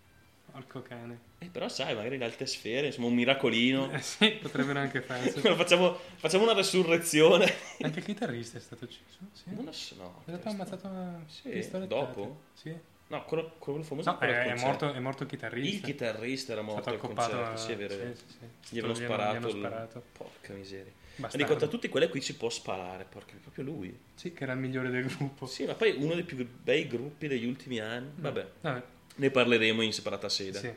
[0.50, 1.18] Porco cane.
[1.38, 3.90] Eh, però sai, magari le alte sfere, insomma un miracolino.
[3.92, 5.38] Eh sì, potrebbero anche farsi.
[5.54, 7.44] facciamo, facciamo una resurrezione.
[7.82, 9.18] Anche il chitarrista è stato ucciso?
[9.32, 9.44] Sì.
[9.54, 10.22] Non lo so, no.
[10.24, 11.86] È stato ammazzato a Sì, pistolettate.
[12.14, 12.40] dopo?
[12.54, 12.74] Sì.
[13.08, 15.76] No, quello, quello famoso No, è, è morto, è morto il chitarrista.
[15.76, 17.94] Il chitarrista era morto al concerto, a- sì, è vero.
[17.94, 18.74] sì, sì, sì.
[18.74, 19.46] Gli avevano Gli hanno- sparato.
[19.48, 20.02] gli il- sparato.
[20.12, 20.92] Porca miseria.
[21.18, 21.36] Bastardo.
[21.46, 23.98] dico, tra tutti quelli qui si può sparare, porca, è proprio lui.
[24.14, 25.46] Sì, che era il migliore del gruppo.
[25.46, 28.10] Sì, ma poi uno dei più bei gruppi degli ultimi anni.
[28.14, 28.82] Vabbè, Vabbè,
[29.16, 30.58] ne parleremo in separata sede.
[30.58, 30.72] sì.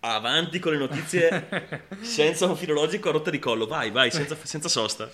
[0.00, 1.48] Avanti con le notizie
[2.00, 3.66] senza un filologico a rotta di collo.
[3.66, 5.10] Vai, vai, senza, senza sosta.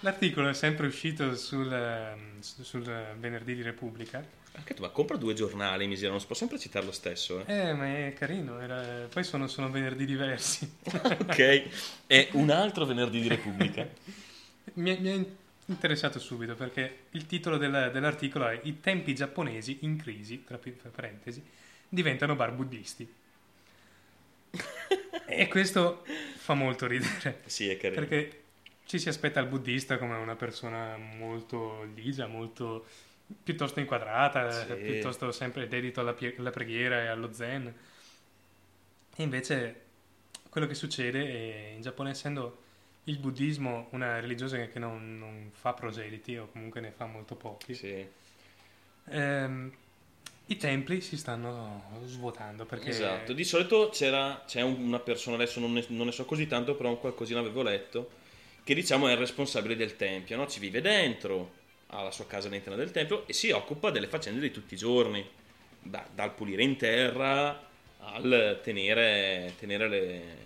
[0.00, 2.82] L'articolo è sempre uscito sul, ehm, su- sul
[3.18, 4.22] venerdì di Repubblica.
[4.56, 7.44] Anche tu, ma compra due giornali, miseria, non si può sempre citare lo stesso.
[7.44, 7.52] Eh.
[7.68, 8.60] Eh, ma è carino.
[8.60, 10.70] era- Poi sono, sono venerdì diversi.
[10.84, 11.62] ok,
[12.06, 13.86] è un altro venerdì di Repubblica.
[14.74, 15.26] mi, mi è
[15.66, 20.58] interessato subito perché il titolo del- dell'articolo è I tempi giapponesi in crisi, tra
[20.90, 21.42] parentesi,
[21.88, 23.12] diventano bar buddisti.
[25.26, 26.04] e questo
[26.36, 27.42] fa molto ridere.
[27.46, 28.00] Sì, è carino.
[28.00, 28.42] Perché
[28.86, 32.86] ci si aspetta il buddista come una persona molto ligia, molto
[33.42, 34.74] piuttosto inquadrata, Sì.
[34.74, 37.74] piuttosto sempre dedito alla, pie- alla preghiera e allo zen.
[39.16, 39.82] E invece
[40.50, 42.62] quello che succede è in Giappone, essendo
[43.04, 47.74] il buddismo una religione che non, non fa proseliti o comunque ne fa molto pochi,
[47.74, 48.06] Sì.
[49.10, 49.72] ehm,
[50.46, 55.58] i templi si stanno svuotando perché Esatto, di solito c'era, c'è un- una persona, adesso
[55.60, 58.10] non ne, non ne so così tanto, però un qualcosina avevo letto,
[58.62, 60.46] che diciamo è il responsabile del tempio, no?
[60.46, 61.52] ci vive dentro,
[61.88, 64.76] ha la sua casa all'interno del tempio e si occupa delle faccende di tutti i
[64.76, 65.24] giorni,
[65.80, 67.62] da- dal pulire in terra
[67.98, 70.36] al tenere, tenere le-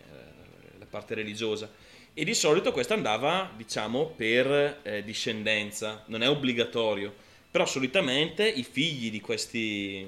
[0.78, 1.70] la parte religiosa.
[2.14, 7.14] E di solito questo andava, diciamo, per eh, discendenza, non è obbligatorio,
[7.50, 10.06] però solitamente i figli di questi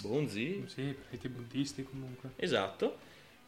[0.00, 2.30] bonzi, sì, preti buddisti comunque.
[2.36, 2.98] Esatto,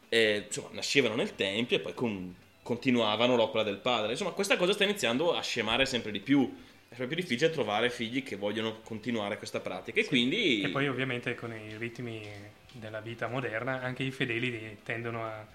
[0.09, 4.11] eh, insomma, nascevano nel tempio e poi con- continuavano l'opera del padre.
[4.11, 6.53] Insomma, questa cosa sta iniziando a scemare sempre di più.
[6.89, 9.99] È sempre più difficile trovare figli che vogliono continuare questa pratica.
[9.99, 10.61] E quindi.
[10.61, 12.25] E poi ovviamente con i ritmi
[12.73, 15.45] della vita moderna anche i fedeli tendono a...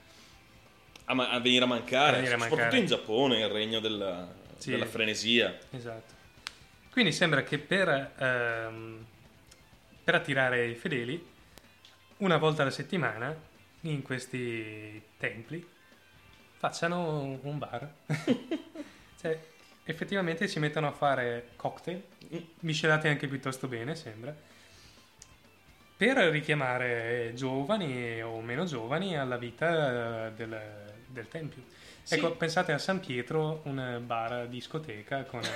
[1.06, 2.78] a, ma- a venire a mancare, A venire a soprattutto mancare.
[2.80, 4.70] in Giappone, il regno della, Sì.
[4.70, 5.56] della frenesia.
[5.70, 6.12] Esatto.
[6.90, 9.06] Quindi sembra che per, ehm,
[10.04, 11.24] per attirare i fedeli,
[12.18, 13.34] una volta alla settimana,
[13.82, 15.66] in questi templi,
[16.58, 17.90] facciano un bar.
[19.20, 19.40] cioè,
[19.84, 22.02] effettivamente si mettono a fare cocktail,
[22.60, 24.34] miscelati anche piuttosto bene, sembra,
[25.96, 30.60] per richiamare giovani o meno giovani alla vita eh, del,
[31.06, 31.62] del tempio.
[32.02, 32.14] Sì.
[32.14, 35.40] Ecco, pensate a San Pietro, un bar discoteca con...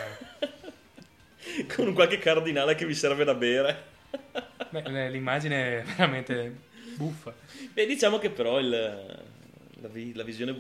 [1.75, 3.85] Con qualche cardinale che vi serve da bere.
[4.71, 6.55] beh, l'immagine è veramente
[6.97, 7.33] buffa.
[7.73, 8.69] Beh, diciamo che però il-
[9.81, 10.55] la, vi- la visione,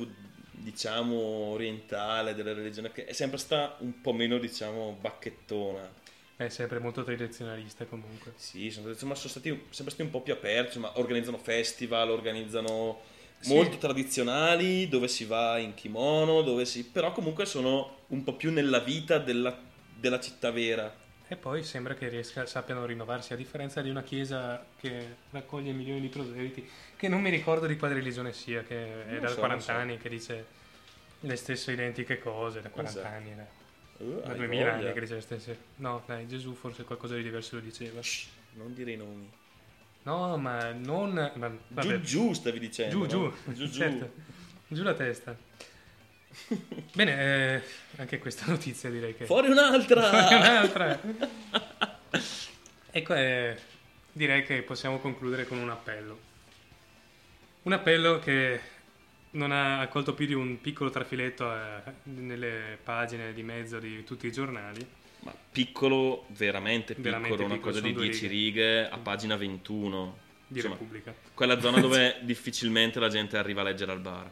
[0.67, 5.89] diciamo, orientale della religione che è sempre stata un po' meno, diciamo, bacchettona.
[6.37, 8.33] È sempre molto tradizionalista comunque.
[8.35, 13.01] Sì, sono, insomma, sono stati sempre stati un po' più aperti, ma organizzano festival, organizzano
[13.39, 13.55] Sì.
[13.55, 16.85] molto tradizionali, dove si va in kimono, dove si...
[16.85, 19.57] però comunque sono un po' più nella vita della,
[19.95, 20.93] della città vera.
[21.29, 26.01] E poi sembra che riesca, sappiano rinnovarsi, a differenza di una chiesa che raccoglie milioni
[26.01, 29.35] di proseliti, che non mi ricordo di quale religione sia, che è Non da so,
[29.37, 29.73] 40 non so.
[29.73, 30.45] anni che dice
[31.21, 33.15] le stesse identiche cose, da 40 Esatto.
[33.15, 33.65] anni, da,
[33.99, 34.73] Uh, da hai 2000 voglia.
[34.85, 35.59] anni che dice le stesse...
[35.77, 38.03] No, dai, Gesù forse qualcosa di diverso lo diceva.
[38.03, 39.27] Shh, non dire i nomi.
[40.03, 41.13] No, ma non...
[41.35, 43.07] Ma, vabbè, Giù giù stavi dicendo.
[43.07, 43.33] giù, no?
[43.47, 43.73] giù, giù, giù.
[43.81, 44.13] certo.
[44.69, 45.35] Giù la testa.
[46.95, 47.63] Bene, eh,
[47.97, 49.25] anche questa notizia direi che...
[49.27, 50.09] Fuori un'altra!
[50.37, 51.01] Un'altra.
[52.91, 53.57] ecco, eh,
[54.13, 56.19] direi che possiamo concludere con un appello.
[57.63, 58.61] Un appello che
[59.31, 64.27] non ha accolto più di un piccolo trafiletto eh, nelle pagine di mezzo di tutti
[64.27, 64.87] i giornali.
[65.21, 68.89] Ma piccolo, veramente piccolo, Veramente una piccolo, cosa di sono due 10 righe.
[68.89, 70.25] a pagina 21.
[70.49, 71.13] Di Insomma, Repubblica.
[71.35, 74.31] quella zona dove difficilmente la gente arriva a leggere al bar.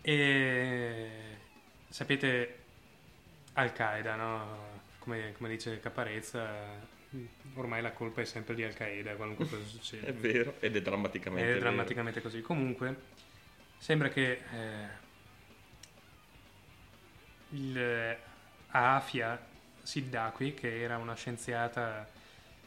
[0.00, 1.10] E
[1.88, 2.58] sapete,
[3.54, 4.66] Al-Qaeda, no?
[4.98, 6.86] come, come dice Caparezza,
[7.54, 10.06] ormai la colpa è sempre di Al-Qaeda, qualunque cosa succeda.
[10.06, 11.60] È vero, ed è drammaticamente È vero.
[11.60, 12.40] drammaticamente così.
[12.42, 12.96] Comunque,
[13.78, 14.86] sembra che eh,
[17.50, 18.16] il
[18.70, 19.46] Afia
[19.82, 22.06] Siddaqui, che era una scienziata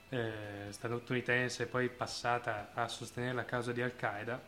[0.10, 4.42] eh, statunitense poi passata a sostenere la causa di Al-Qaeda,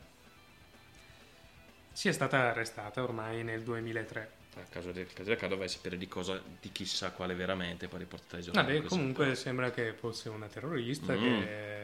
[1.93, 4.31] sia stata arrestata ormai nel 2003.
[4.55, 7.87] A caso del caso del caso vai a sapere di cosa, di chissà quale veramente,
[7.87, 8.67] poi riportare ai giornali.
[8.67, 8.95] Vabbè, così.
[8.95, 11.19] comunque sembra che fosse una terrorista Mm.
[11.41, 11.81] che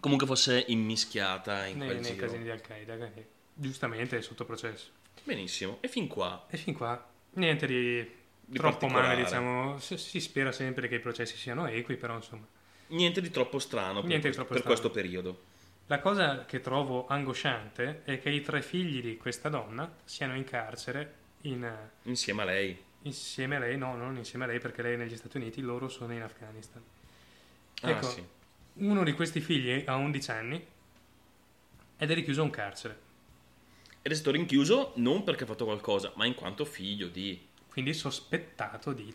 [0.00, 2.26] Comunque fosse immischiata in nei, quel nei giro.
[2.26, 4.90] casini di Al-Qaeda, che giustamente è sotto processo.
[5.24, 8.06] Benissimo, e fin qua E fin qua niente di,
[8.44, 9.78] Di troppo male, diciamo.
[9.78, 12.46] Si, si spera sempre che i processi siano equi, però insomma.
[12.88, 14.62] niente di troppo strano per, di troppo per strano.
[14.62, 15.42] questo periodo.
[15.90, 20.44] La cosa che trovo angosciante è che i tre figli di questa donna siano in
[20.44, 22.78] carcere in- Insieme a lei.
[23.02, 25.88] insieme a lei, no, non insieme a lei perché lei è negli Stati Uniti, loro
[25.88, 26.82] sono in Afghanistan.
[27.82, 28.22] Ah, Ecco, sì.
[28.74, 30.66] uno di questi figli ha 11 anni
[31.96, 33.06] ed è richiuso un carcere,
[34.02, 37.46] Ed è stato rinchiuso non perché ha fatto qualcosa, ma in quanto figlio di...
[37.68, 39.14] quindi sospettato di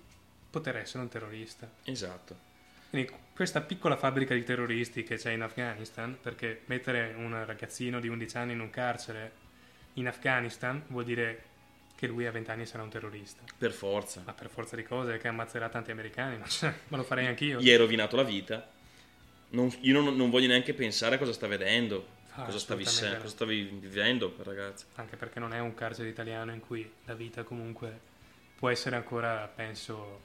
[0.50, 1.70] poter essere un terrorista.
[1.84, 2.52] Esatto.
[2.94, 8.08] Quindi questa piccola fabbrica di terroristi che c'è in Afghanistan, perché mettere un ragazzino di
[8.08, 9.32] 11 anni in un carcere
[9.94, 11.42] in Afghanistan vuol dire
[11.96, 13.42] che lui a 20 anni sarà un terrorista.
[13.58, 14.22] Per forza.
[14.24, 17.60] Ma per forza di cose che ammazzerà tanti americani, ma, cioè, ma lo farei anch'io.
[17.60, 18.70] Gli hai rovinato la vita.
[19.50, 23.18] Non- io non, non voglio neanche pensare a cosa sta vedendo, Ah, cosa, stavi, assolutamente
[23.18, 23.24] no.
[23.24, 24.86] cosa stavi vivendo, quel ragazzo.
[24.98, 28.00] Anche perché non è un carcere italiano in cui la vita comunque
[28.56, 30.22] può essere ancora, penso,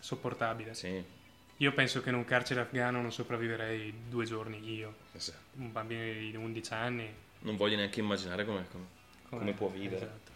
[0.00, 0.72] sopportabile.
[0.72, 1.16] Sì,
[1.58, 4.94] Io penso che in un carcere afghano non sopravviverei due giorni io.
[5.12, 5.38] esatto.
[5.54, 8.86] Un bambino di 11 anni Non voglio neanche immaginare come, come-
[9.28, 9.96] come può vivere.
[9.96, 10.30] Esatto.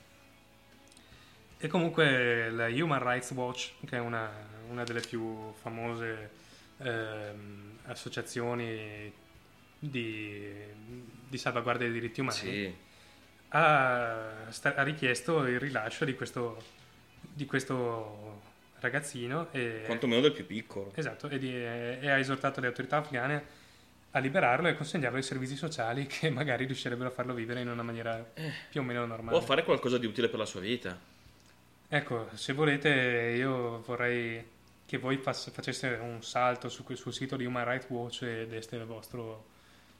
[1.58, 4.28] E comunque la Human Rights Watch, che è una,
[4.68, 6.30] una delle più famose
[6.78, 9.12] ehm, associazioni
[9.78, 10.52] di,
[11.28, 12.74] di salvaguardia dei diritti umani, Sì,
[13.50, 16.60] ha, sta- ha richiesto il rilascio di questo,
[17.20, 18.42] di questo
[18.82, 20.92] ragazzino e, quantomeno del più piccolo.
[20.94, 23.60] esatto, e, di- e ha esortato le autorità afghane
[24.10, 27.82] a liberarlo e consegnarlo ai servizi sociali che magari riuscirebbero a farlo vivere in una
[27.82, 28.22] maniera
[28.68, 29.36] più o meno normale.
[29.36, 30.98] O a fare qualcosa di utile per la sua vita.
[31.88, 34.44] Ecco, se volete io vorrei
[34.84, 38.84] che voi faceste un salto su, sul sito di Human Rights Watch e deste il
[38.84, 39.46] vostro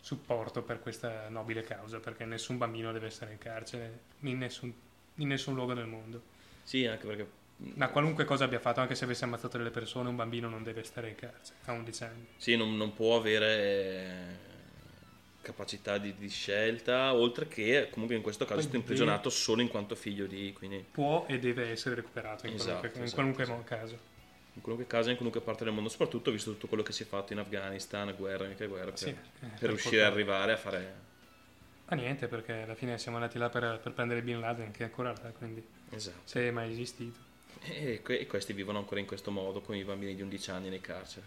[0.01, 4.73] supporto per questa nobile causa, perché nessun bambino deve essere in carcere in nessun,
[5.17, 6.21] in nessun luogo del mondo.
[6.63, 7.27] Sì, anche perché
[7.75, 10.83] Ma qualunque cosa abbia fatto, anche se avesse ammazzato delle persone, un bambino non deve
[10.83, 12.27] stare in carcere a 11 anni.
[12.37, 18.45] sì, non, non può avere eh, capacità di, di scelta, oltre che comunque in questo
[18.45, 22.47] caso è stato imprigionato solo in quanto figlio di, quindi Può e deve essere recuperato
[22.47, 23.63] in Esatto, qualunque, in esatto, qualunque esatto.
[23.65, 23.99] caso.
[24.55, 27.07] in qualunque caso in qualunque parte del mondo, soprattutto visto tutto quello che si è
[27.07, 29.17] fatto in Afghanistan, guerra, mica guerra, per, Sì, eh,
[29.59, 30.95] per per riuscire ad arrivare a fare...
[31.89, 34.85] Ma niente, perché alla fine siamo andati là per, per prendere Bin Laden, che è
[34.85, 36.21] ancora là, quindi Esatto.
[36.25, 37.31] se è mai esistito.
[37.65, 40.69] E, que- e questi vivono ancora in questo modo con i bambini di 11 anni
[40.69, 41.25] nei carceri.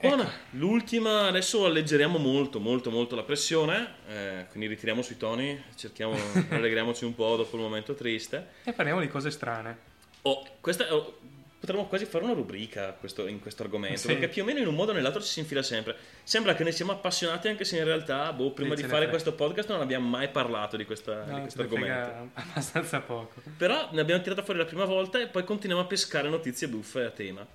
[0.00, 6.14] Buona, l'ultima, adesso alleggeriamo molto, molto, molto la pressione, eh, quindi ritiriamo sui toni, cerchiamo,
[6.50, 8.48] allegriamoci un po' dopo il momento triste.
[8.64, 9.92] E parliamo di cose strane.
[10.22, 11.18] Oh, questa, oh,
[11.64, 14.06] potremmo quasi fare una rubrica questo- in questo argomento, Sì.
[14.08, 15.96] perché più o meno in un modo o nell'altro ci si infila sempre.
[16.22, 19.32] Sembra che ne siamo appassionati anche se in realtà, boh, prima Sì, di fare questo
[19.32, 22.40] podcast non abbiamo mai parlato di, questa- di No, questo ne frega argomento.
[22.40, 23.42] abbastanza poco.
[23.56, 27.02] Però ne abbiamo tirata fuori la prima volta e poi continuiamo a pescare notizie buffe
[27.04, 27.46] a tema.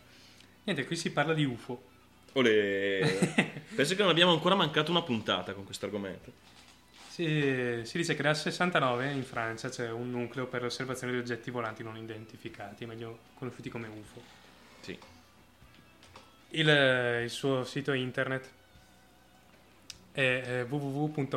[0.63, 1.83] Niente, qui si parla di UFO.
[2.33, 3.01] Olè.
[3.75, 6.31] Penso che non abbiamo ancora mancato una puntata con questo argomento.
[7.19, 11.51] Si, si dice che dal 69 in Francia c'è un nucleo per l'osservazione di oggetti
[11.51, 14.23] volanti non identificati, meglio conosciuti come UFO.
[14.79, 14.97] Sì.
[16.51, 18.49] Il, il suo sito internet
[20.13, 21.35] è www.cnes.fr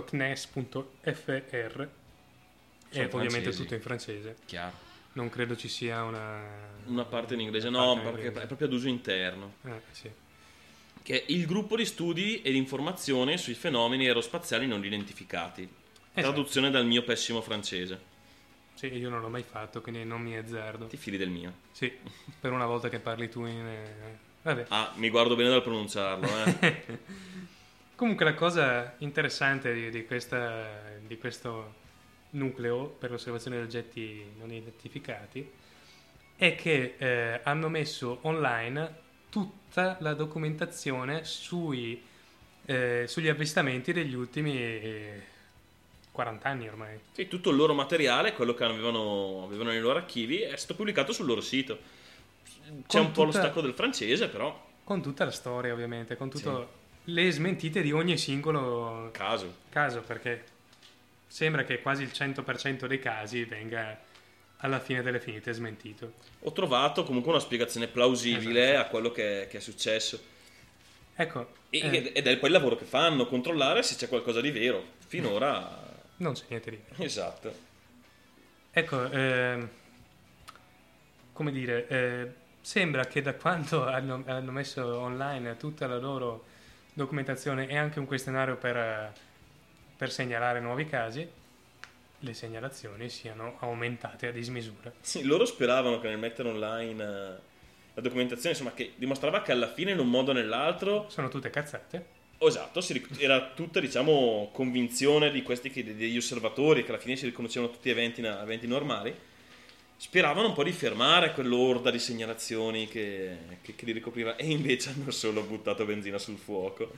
[2.91, 3.63] e ovviamente francesi.
[3.63, 4.37] tutto in francese.
[4.47, 4.77] Chiaro.
[5.15, 6.45] Non credo ci sia una...
[6.87, 8.45] Una parte in inglese, no, parte in perché inglese.
[8.45, 9.55] è proprio ad uso interno.
[9.65, 10.09] Eh, sì.
[11.03, 15.63] Che è il gruppo di studi e di informazione sui fenomeni aerospaziali non identificati.
[15.63, 16.33] Esatto.
[16.33, 18.11] Traduzione dal mio pessimo francese.
[18.75, 20.87] Sì, io non l'ho mai fatto, quindi non mi azzardo.
[20.87, 21.53] Ti fili del mio.
[21.73, 21.93] Sì,
[22.41, 23.67] per una volta che parli tu in...
[23.67, 24.67] eh, Vabbè.
[24.69, 26.99] Ah, mi guardo bene dal pronunciarlo, eh.
[27.95, 31.75] Comunque la cosa interessante di, di questa- di questo
[32.31, 35.49] nucleo per l'osservazione di oggetti non identificati
[36.35, 39.01] è che eh, hanno messo online
[39.73, 42.01] tutta la documentazione sui,
[42.67, 45.23] eh, sugli avvistamenti degli ultimi eh,
[46.13, 46.99] 40 anni ormai.
[47.13, 51.13] Sì, tutto il loro materiale, quello che avevano, avevano nei loro archivi, è stato pubblicato
[51.15, 51.79] sul loro sito.
[52.87, 56.17] C'è Con un po' lo tutta- stacco del francese, però, Con tutta la storia ovviamente,
[56.19, 59.55] con tutto le smentite di ogni singolo caso.
[59.71, 60.45] caso perché
[61.27, 63.99] sembra che quasi il 100% dei casi venga
[64.63, 66.13] alla fine delle finite smentito.
[66.41, 68.87] Ho trovato comunque una spiegazione plausibile Esatto.
[68.87, 70.21] a quello che, che è successo.
[71.15, 74.51] Ecco, E- eh, Ed è poi il lavoro che fanno, controllare se c'è qualcosa di
[74.51, 74.83] vero.
[75.07, 75.81] Finora,
[76.17, 77.71] non c'è niente di esatto.
[78.71, 79.69] Ecco, ehm,
[81.33, 86.45] come dire, eh, sembra che da quando hanno, hanno messo online tutta la loro
[86.95, 89.13] documentazione e anche un questionario per, eh,
[89.97, 91.29] per segnalare nuovi casi,
[92.25, 94.93] le segnalazioni siano aumentate a dismisura.
[95.01, 97.51] Sì, loro speravano che nel mettere online eh,
[97.95, 101.51] la documentazione, insomma, che dimostrava che alla fine, in un modo o nell'altro, Sono tutte
[101.51, 102.05] cazzate.
[102.39, 102.81] oh, esatto,
[103.19, 107.91] era tutta, diciamo, convinzione di questi che- degli osservatori, che alla fine si riconoscevano tutti
[107.91, 109.15] eventi, eventi normali.
[109.97, 114.91] Speravano un po' di fermare quell'orda di segnalazioni che, che, che li ricopriva, e invece
[114.91, 116.91] hanno solo buttato benzina sul fuoco.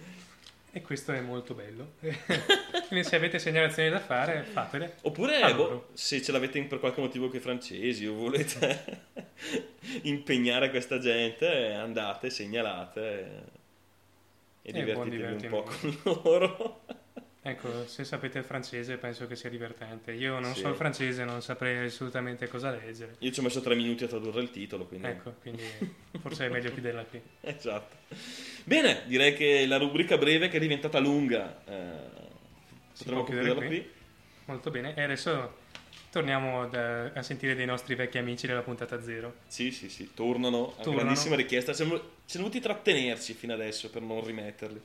[0.77, 1.93] E questo è molto bello.
[2.89, 4.97] Quindi se avete segnalazioni da fare, fatele.
[5.03, 9.03] Oppure, boh, se ce l'avete per qualche motivo con i francesi o volete
[10.03, 13.45] impegnare questa gente, andate, segnalate
[14.63, 16.81] e, e divertitevi un po' con loro.
[17.47, 20.13] Ecco, se sapete il francese penso che sia divertente.
[20.13, 20.61] Io non Sì.
[20.61, 23.17] so il francese, non saprei assolutamente cosa leggere.
[23.19, 25.09] Io ci ho messo tre minuti a tradurre il titolo, quindi...
[25.09, 25.63] Ecco, quindi
[26.23, 27.21] forse è meglio chiuderla qui.
[27.43, 27.97] Esatto.
[28.65, 31.91] Bene, direi che la rubrica breve che è diventata lunga eh,
[32.97, 33.67] potremmo concluderla qui?
[33.67, 33.91] qui.
[34.47, 34.95] Molto bene.
[34.97, 35.59] E adesso
[36.11, 39.35] torniamo da- a sentire dei nostri vecchi amici della puntata zero.
[39.49, 40.71] Sì, sì, sì, tornano.
[40.79, 40.97] a Tornano.
[41.01, 41.75] grandissima richiesta.
[41.75, 44.81] Siamo, siamo dovuti trattenerci fino adesso per non rimetterli.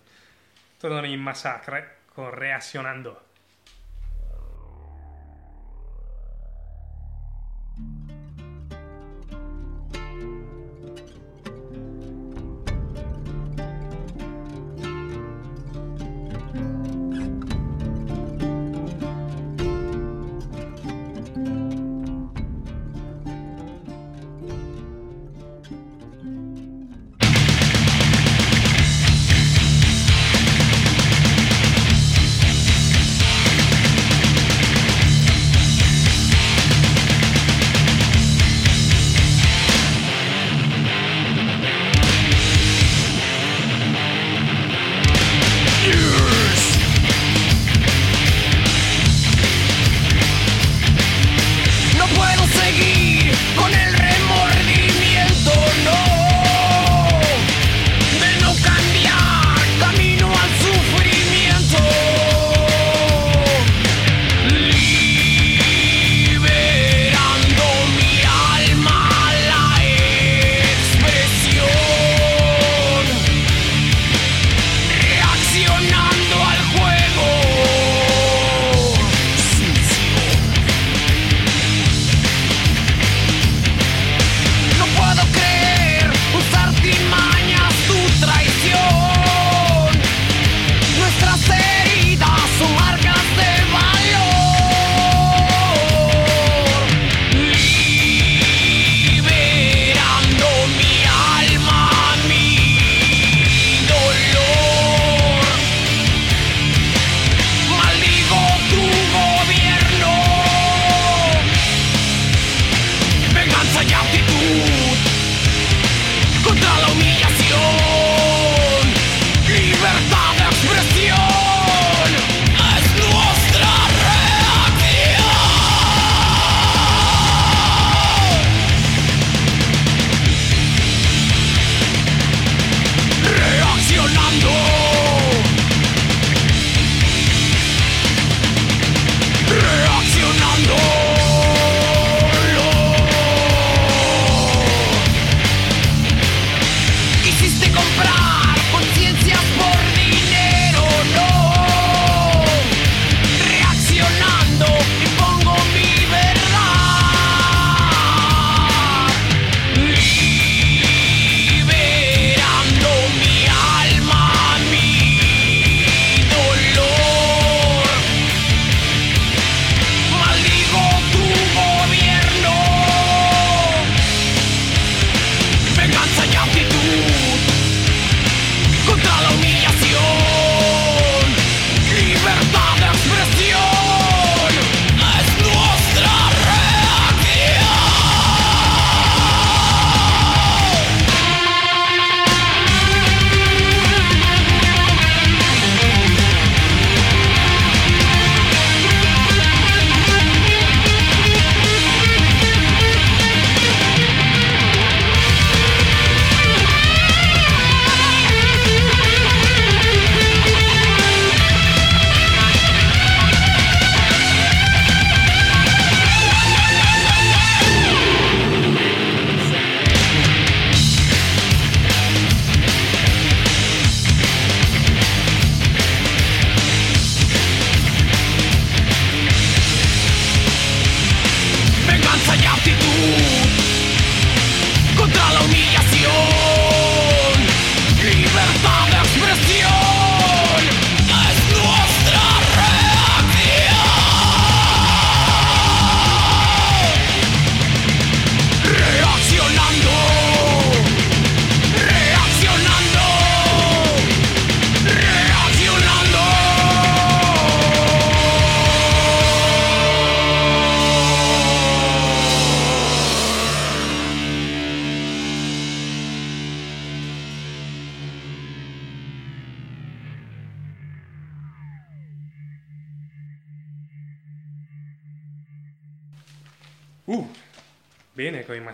[0.78, 3.29] Tornano in massacre con Reazionando.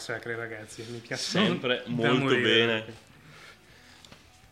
[0.07, 0.83] Massacri, ragazzi.
[0.87, 2.41] Mi piace Sempre molto morire.
[2.43, 2.93] bene.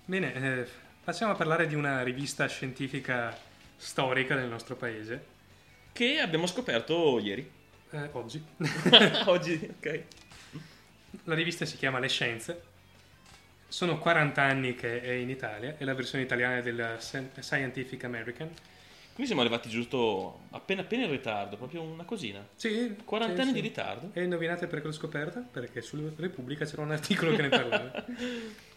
[0.06, 0.68] Bene, eh,
[1.04, 3.38] passiamo a parlare di una rivista scientifica
[3.78, 5.32] storica del nostro paese.
[5.92, 7.48] che abbiamo scoperto ieri.
[7.92, 8.44] eh, oggi.
[9.28, 10.04] Oggi, ok.
[11.26, 12.62] La rivista si chiama Le Scienze.
[13.68, 18.50] Sono 40 anni che è in Italia, è la versione italiana della Sci- Scientific American.
[19.14, 22.46] Quindi siamo arrivati giusto appena appena in ritardo, proprio una cosina.
[22.56, 23.62] Sì, 40 sì, anni sì.
[23.62, 24.10] di ritardo.
[24.14, 25.40] E indovinate perché l'ho scoperta?
[25.40, 28.06] Perché sulla Repubblica c'era un articolo che ne parlava.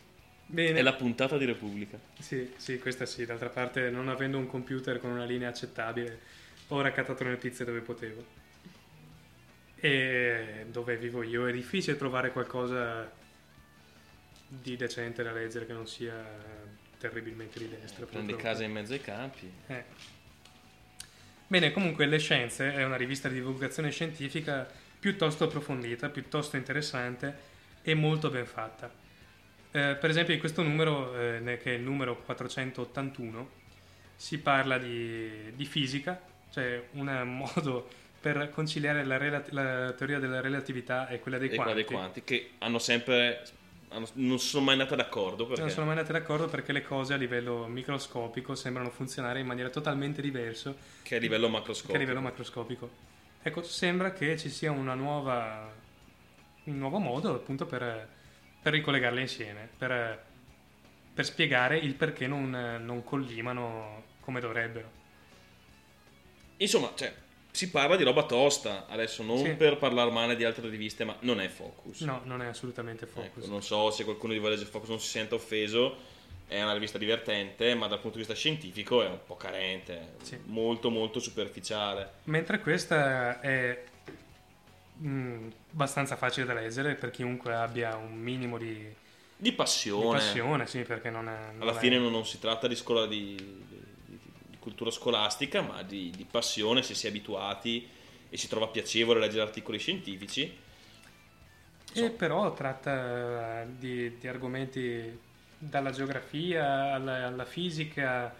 [0.49, 0.78] Bene.
[0.78, 1.99] È la puntata di Repubblica.
[2.20, 3.24] Sì, sì, questa sì.
[3.24, 6.20] D'altra parte, non avendo un computer con una linea accettabile,
[6.68, 8.24] ho raccattato le notizie dove potevo.
[9.76, 13.11] E dove vivo io è difficile trovare qualcosa
[14.49, 16.14] di decente da leggere che non sia
[16.99, 18.07] terribilmente di destra.
[18.07, 18.37] Purtroppo.
[18.37, 19.51] casa in mezzo ai campi.
[19.66, 19.84] Eh.
[21.49, 24.66] Bene, comunque Le Scienze è una rivista di divulgazione scientifica
[24.99, 28.90] piuttosto approfondita, piuttosto interessante e molto ben fatta.
[29.70, 33.51] Eh, per esempio in questo numero, eh, che è il numero 481,
[34.16, 36.20] si parla di, di fisica,
[36.51, 37.88] cioè un modo
[38.20, 41.72] per conciliare la, rela- la teoria della relatività e quella dei e quanti.
[41.72, 43.42] qua dei quanti, che hanno sempre...
[43.89, 45.61] hanno- non sono mai andate d'accordo perché...
[45.61, 49.68] Non sono mai andate d'accordo perché le cose a livello microscopico sembrano funzionare in maniera
[49.70, 51.93] totalmente diversa Che a livello macroscopico.
[51.93, 52.91] che a livello macroscopico.
[53.43, 55.72] Ecco, sembra che ci sia una nuova,
[56.64, 58.09] un nuovo modo appunto per,
[58.61, 60.24] per ricollegarle insieme, per,
[61.14, 62.51] per spiegare il perché non,
[62.84, 64.91] non collimano come dovrebbero.
[66.57, 67.14] Insomma, cioè,
[67.57, 68.84] si parla di roba tosta.
[68.86, 69.54] Adesso non Sì.
[69.54, 72.00] per parlare male di altre riviste, ma non è Focus.
[72.02, 73.44] No, non è assolutamente focus.
[73.44, 75.96] Ecco, non so se qualcuno di voi legge Focus non si sente offeso.
[76.46, 80.38] È una rivista divertente, ma dal punto di vista scientifico è un po' carente, Sì.
[80.44, 82.12] molto molto superficiale.
[82.24, 83.82] Mentre questa è
[85.02, 88.94] mm, abbastanza facile da leggere per chiunque abbia un minimo di, Di
[89.36, 90.18] di passione.
[90.18, 91.36] passione, sì, perché non è...
[91.52, 93.34] non Alla è- fine non, non si tratta di scuola di
[94.66, 97.88] cultura scolastica, ma di, di passione se si è abituati
[98.28, 100.58] e si trova piacevole leggere articoli scientifici.
[101.92, 105.16] E però tratta eh, di, di argomenti
[105.56, 108.34] dalla geografia alla, alla fisica,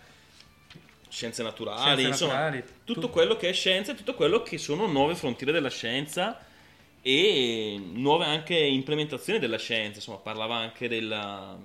[1.09, 4.59] Scienze naturali, scienze insomma, naturali, tutto tu- quello che è scienza e tutto quello che
[4.59, 6.45] sono nuove frontiere della scienza
[7.01, 9.99] e nuove anche implementazioni della scienza.
[9.99, 11.57] Insomma, parlava anche della,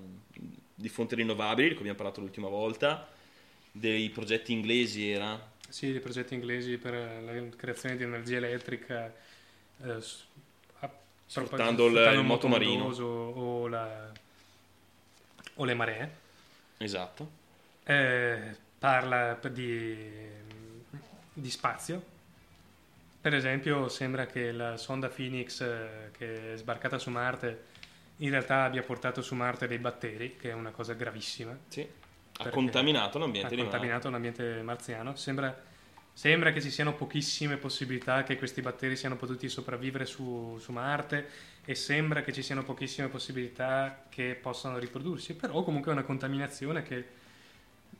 [0.75, 3.09] di fonti rinnovabili, di cui abbiamo parlato l'ultima volta,
[3.71, 9.13] dei progetti inglesi era Sì, dei progetti inglesi per la creazione di energia elettrica
[9.83, 9.91] eh,
[10.79, 10.89] a-
[11.25, 12.85] Sfruttando il- il moto marino.
[12.85, 14.11] o, la-
[15.55, 16.15] o le maree.
[16.77, 17.39] esatto.
[17.83, 19.95] Eh, parla di,
[21.33, 22.03] di spazio.
[23.21, 27.69] Per esempio, sembra che la sonda Phoenix eh, che è sbarcata su Marte
[28.17, 31.57] in realtà abbia portato su Marte dei batteri, che è una cosa gravissima.
[31.67, 31.87] Sì.
[32.49, 33.71] Ha contaminato l'ambiente ha di Marte.
[33.71, 35.15] contaminato l'ambiente marziano.
[35.15, 35.59] Sembra,
[36.13, 41.27] sembra che ci siano pochissime possibilità che questi batteri siano potuti sopravvivere su, su Marte
[41.65, 46.83] e sembra che ci siano pochissime possibilità che possano riprodursi, però comunque è una contaminazione
[46.83, 47.19] che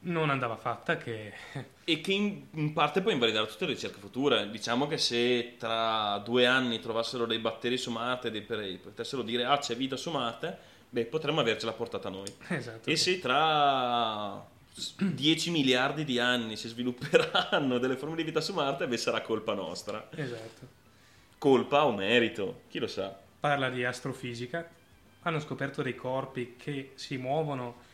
[0.04, 1.34] non andava fatta, che
[1.84, 4.50] E che in, in parte può invalidare tutte le ricerche future.
[4.50, 9.46] Diciamo che se tra due anni trovassero dei batteri su Marte dei- per- potessero dire
[9.46, 10.58] ah c'è vita su Marte,
[10.92, 12.28] beh potremmo avercela portata noi.
[12.50, 12.89] esatto.
[12.89, 14.46] E se tra
[15.00, 19.54] 10 miliardi di anni si svilupperanno delle forme di vita su Marte, beh sarà colpa
[19.54, 20.10] nostra.
[20.14, 20.80] Esatto.
[21.38, 23.18] Colpa o merito, chi lo sa.
[23.39, 24.68] Parla di astrofisica.
[25.24, 27.89] Hanno scoperto dei corpi che si muovono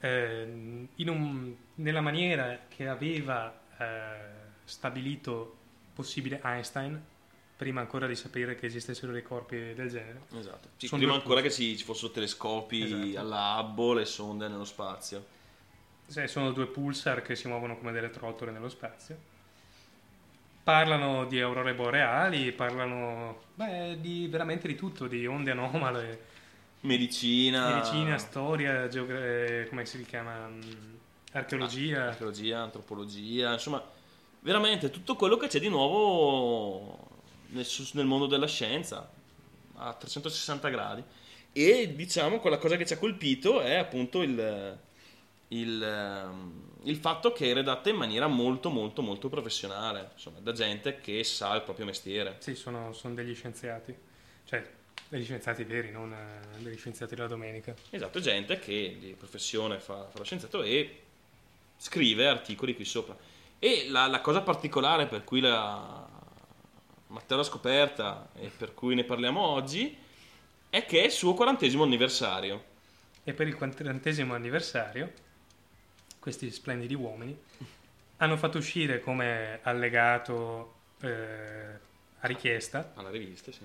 [0.00, 4.14] eh, in un- nella maniera che aveva eh,
[4.64, 5.56] stabilito
[5.94, 7.00] possibile Einstein,
[7.58, 10.20] prima ancora di sapere che esistessero dei corpi del genere.
[10.38, 10.68] Esatto.
[10.76, 13.18] Sì, prima ancora che ci, fossero telescopi Esatto.
[13.18, 15.26] alla Hubble e sonde nello spazio.
[16.06, 19.18] Se sono due pulsar che si muovono come delle trottole nello spazio.
[20.62, 26.26] Parlano di aurore boreali, parlano beh, di veramente di tutto, di onde anomale,
[26.82, 30.46] Medicina, medicina, storia, geogra- eh, come si chiama?
[30.46, 30.60] Mm,
[31.32, 32.06] Archeologia.
[32.06, 33.82] archeologia, antropologia, insomma,
[34.40, 37.07] veramente tutto quello che c'è di nuovo
[37.48, 39.10] nel, nel mondo della scienza
[39.74, 41.02] a 360 gradi.
[41.52, 44.78] E diciamo quella cosa che ci ha colpito è appunto il,
[45.48, 50.52] il, ehm, il fatto che è redatta in maniera molto molto molto professionale, insomma, da
[50.52, 52.36] gente che sa il proprio mestiere.
[52.38, 53.94] Sì, sono, sono degli scienziati,
[54.44, 54.64] cioè
[55.08, 57.74] degli scienziati veri, non eh, degli scienziati della domenica.
[57.90, 61.02] Esatto, gente che di professione fa, fa lo scienziato e
[61.76, 63.16] scrive articoli qui sopra.
[63.58, 66.07] E la, la cosa particolare per cui la,
[67.08, 69.96] Matteo l'ha scoperta e per cui ne parliamo oggi,
[70.70, 72.64] è che è il suo quarantesimo anniversario.
[73.24, 75.12] E per il quarantesimo anniversario,
[76.18, 77.36] questi splendidi uomini
[78.18, 81.86] hanno fatto uscire come allegato eh,
[82.20, 83.60] a richiesta Alla rivista, sì.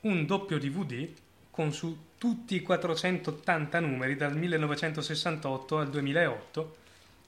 [0.00, 1.08] un doppio DVD
[1.50, 6.76] con su tutti i 480 numeri dal 1968 al 2008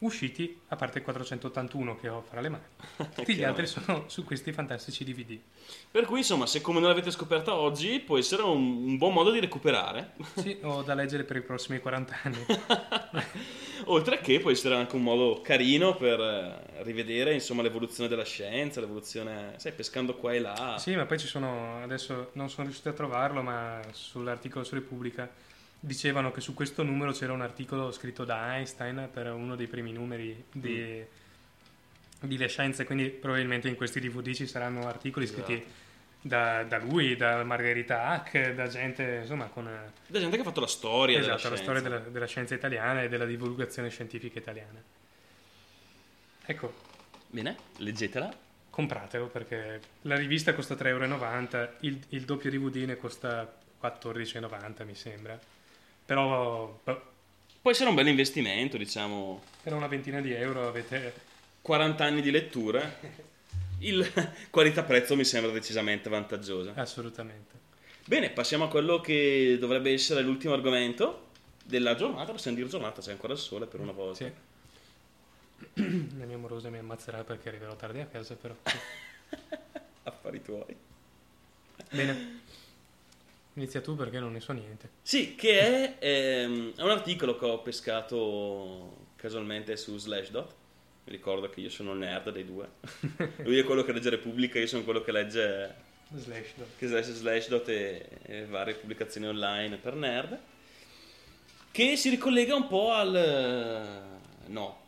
[0.00, 2.62] usciti, a parte il 481 che ho fra le mani.
[3.14, 5.38] Tutti gli altri sono su questi fantastici DVD.
[5.90, 9.30] Per cui, insomma, se come non l'avete scoperta oggi, può essere un, un buon modo
[9.30, 10.12] di recuperare.
[10.46, 12.46] Sì, ho da leggere per i prossimi 40 anni.
[13.86, 18.80] Oltre che può essere anche un modo carino per eh, rivedere, insomma, l'evoluzione della scienza,
[18.80, 20.76] l'evoluzione, sai, pescando qua e là.
[20.78, 25.28] Sì, ma poi ci sono, adesso non sono riuscito a trovarlo, ma sull'articolo su Repubblica
[25.78, 29.92] dicevano che su questo numero c'era un articolo scritto da Einstein per uno dei primi
[29.92, 31.04] numeri di,
[32.20, 35.64] di Le Scienze, quindi probabilmente in questi DVD ci saranno articoli scritti
[36.20, 39.64] da, da lui, da Margherita Hack, da gente, insomma, con
[40.06, 41.62] Da gente che ha fatto la storia della esatto, la scienza.
[41.62, 44.82] storia della, della scienza italiana e della divulgazione scientifica italiana.
[46.44, 46.72] Ecco,
[47.28, 48.32] Bene, leggetela.
[48.70, 54.94] compratelo perché la rivista costa 3,90 euro, il, il doppio DVD ne costa 14,90 mi
[54.94, 55.38] sembra.
[56.06, 56.80] Però
[57.66, 61.24] Può essere un bel investimento, diciamo, per una ventina di euro avete...
[61.62, 63.24] 40 anni di letture.
[63.80, 64.08] Il
[64.50, 66.74] qualità-prezzo mi sembra decisamente vantaggiosa.
[66.76, 67.54] Assolutamente.
[68.04, 71.30] Bene, passiamo a quello che dovrebbe essere l'ultimo argomento
[71.64, 72.30] della giornata.
[72.30, 74.24] Possiamo dire giornata, c'è ancora il sole per una volta.
[74.24, 74.32] Sì.
[76.18, 78.54] La mia amorosa mi ammazzerà perché arriverò tardi a casa, però.
[80.04, 80.76] Affari tuoi.
[81.90, 82.42] Bene.
[83.56, 84.90] Inizia tu perché non ne so niente.
[85.00, 90.54] Sì, che è, ehm, è un articolo che ho pescato casualmente su Slashdot.
[91.04, 92.68] Mi ricordo che io sono il nerd dei due.
[93.44, 95.74] Lui è quello che legge Repubblica, io sono quello che legge
[96.14, 96.52] Slash.
[96.76, 100.38] che legge Slashdot e, e varie pubblicazioni online per nerd.
[101.70, 104.18] Che si ricollega un po' al...
[104.48, 104.80] No,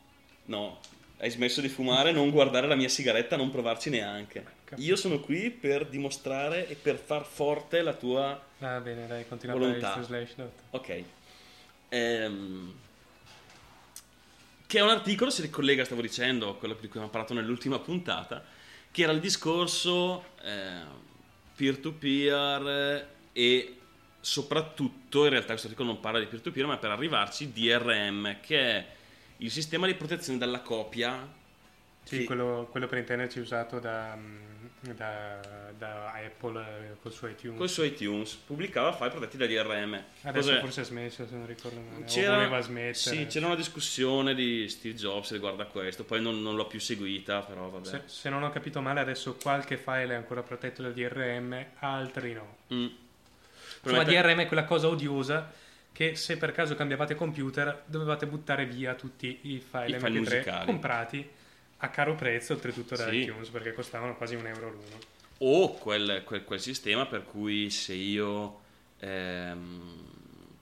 [0.45, 0.81] no,
[1.19, 4.57] hai smesso di fumare, non guardare la mia sigaretta, non provarci neanche.
[4.77, 10.05] Io sono qui per dimostrare e per far forte la tua Va bene, dai, Volontà.
[10.71, 11.03] Ok.
[11.91, 12.75] Ehm,
[14.67, 17.79] che è un articolo, si ricollega, stavo dicendo, a quello di cui abbiamo parlato nell'ultima
[17.79, 18.45] puntata,
[18.91, 20.83] che era il discorso eh,
[21.57, 23.79] peer-to-peer e
[24.21, 28.87] soprattutto, in realtà questo articolo non parla di peer-to-peer, ma per arrivarci DRM, che è
[29.39, 31.37] il sistema di protezione dalla copia.
[32.03, 35.41] Sì, che- quello, quello per intenderci usato da, mm, da,
[35.77, 37.59] da Apple eh, col suo iTunes.
[37.59, 40.03] Con su iTunes pubblicava file protetti da DRM.
[40.23, 40.61] Adesso Cos'è?
[40.61, 42.05] forse ha smesso, se non ricordo male.
[42.05, 42.95] C'era, o voleva smettere.
[42.95, 46.81] sì, c'era una discussione di Steve Jobs riguardo a questo, poi non, non l'ho più
[46.81, 47.87] seguita, però vabbè.
[47.87, 52.33] Se, se non ho capito male, adesso qualche file è ancora protetto da DRM, altri
[52.33, 52.57] no.
[52.73, 52.87] Mm.
[53.81, 55.53] Insomma, Promette- DRM è quella cosa odiosa
[55.93, 60.19] che se per caso cambiavate computer dovevate buttare via tutti i file, I file MP3
[60.19, 60.67] musicali.
[60.67, 61.29] comprati
[61.79, 63.17] a caro prezzo, oltretutto da Sì.
[63.23, 64.99] iTunes, perché costavano quasi un euro l'uno.
[65.39, 68.61] O quel, quel- quel sistema per cui se io
[69.01, 70.07] ehm,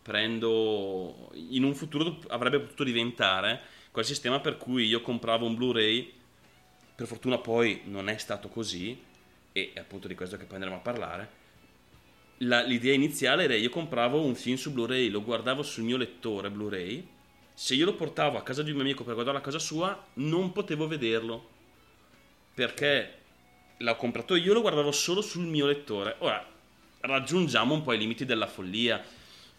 [0.02, 3.60] prendo in un futuro avrebbe potuto diventare
[3.90, 6.12] quel sistema per cui io compravo un Blu-ray,
[6.94, 8.98] per fortuna poi non è stato così,
[9.52, 11.28] e è appunto di questo che poi andremo a parlare.
[12.40, 16.50] La- l'idea iniziale era io compravo un film su Blu-ray, lo guardavo sul mio lettore
[16.50, 17.08] Blu-ray,
[17.58, 20.06] se io lo portavo a casa di un mio amico per guardarlo a casa sua,
[20.14, 21.48] non potevo vederlo
[22.52, 23.14] perché
[23.78, 26.16] l'ho comprato io, lo guardavo solo sul mio lettore.
[26.18, 26.46] Ora
[27.00, 29.02] raggiungiamo un po' i limiti della follia.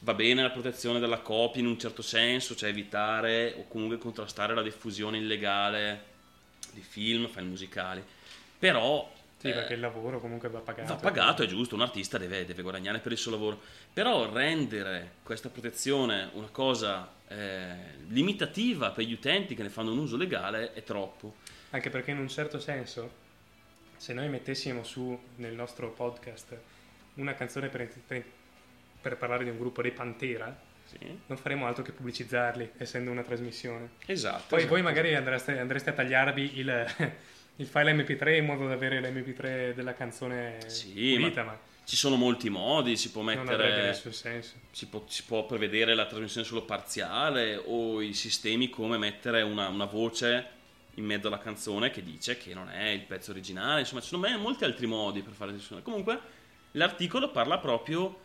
[0.02, 4.54] Va bene la protezione della copia in un certo senso, cioè evitare o comunque contrastare
[4.54, 6.04] la diffusione illegale
[6.74, 8.04] di film, file musicali.
[8.60, 10.94] Però Sì, eh, perché il lavoro comunque va pagato.
[10.94, 13.60] Va pagato, è giusto, un artista deve, deve guadagnare per il suo lavoro,
[13.94, 17.76] però rendere questa protezione una cosa eh,
[18.08, 21.36] limitativa per gli utenti che ne fanno un uso legale è troppo.
[21.70, 23.12] Anche perché in un certo senso,
[23.98, 26.58] se noi mettessimo su nel nostro podcast
[27.16, 28.26] una canzone per, per-
[29.00, 30.98] per parlare di un gruppo dei Pantera, Sì.
[31.28, 33.90] non faremo altro che pubblicizzarli, essendo una trasmissione.
[34.08, 34.44] Esatto.
[34.48, 34.74] Poi esatto.
[34.74, 36.88] voi magari andreste, andreste a tagliarvi il,
[37.58, 42.16] il file MP3 in modo da avere l'MP3 della canzone Sì, pulita, ma, Ci sono
[42.16, 43.82] molti modi, si può mettere...
[43.84, 44.56] nessun senso.
[44.72, 49.68] Si può, si può prevedere la trasmissione solo parziale o i sistemi come mettere una,
[49.70, 50.56] una voce
[50.96, 53.82] in mezzo alla canzone che dice che non è il pezzo originale.
[53.82, 55.82] Insomma, ci sono molti altri modi per fare trasmissione.
[55.82, 56.20] Comunque,
[56.72, 58.20] l'articolo parla proprio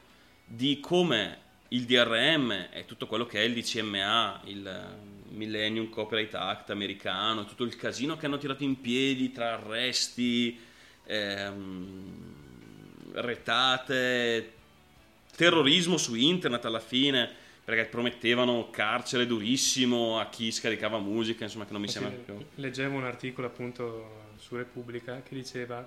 [0.44, 4.96] di come il DRM e tutto quello che è il DCMA, il
[5.32, 10.58] Millennium Copyright Act americano, tutto il casino che hanno tirato in piedi tra arresti,
[11.04, 14.52] ehm, retate,
[15.36, 17.30] terrorismo su internet alla fine,
[17.64, 22.44] perché promettevano carcere durissimo a chi scaricava musica, insomma che non mi Sì, sembra più...
[22.56, 25.86] Leggevo un articolo appunto su Repubblica che diceva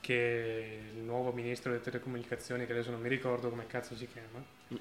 [0.00, 4.44] che il nuovo ministro delle telecomunicazioni, che adesso non mi ricordo come cazzo si chiama,
[4.72, 4.76] Mm.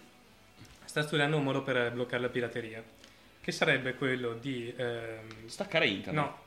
[0.86, 2.84] sta studiando un modo per bloccare la pirateria,
[3.42, 6.24] che sarebbe quello di ehm, Staccare internet.
[6.24, 6.39] no,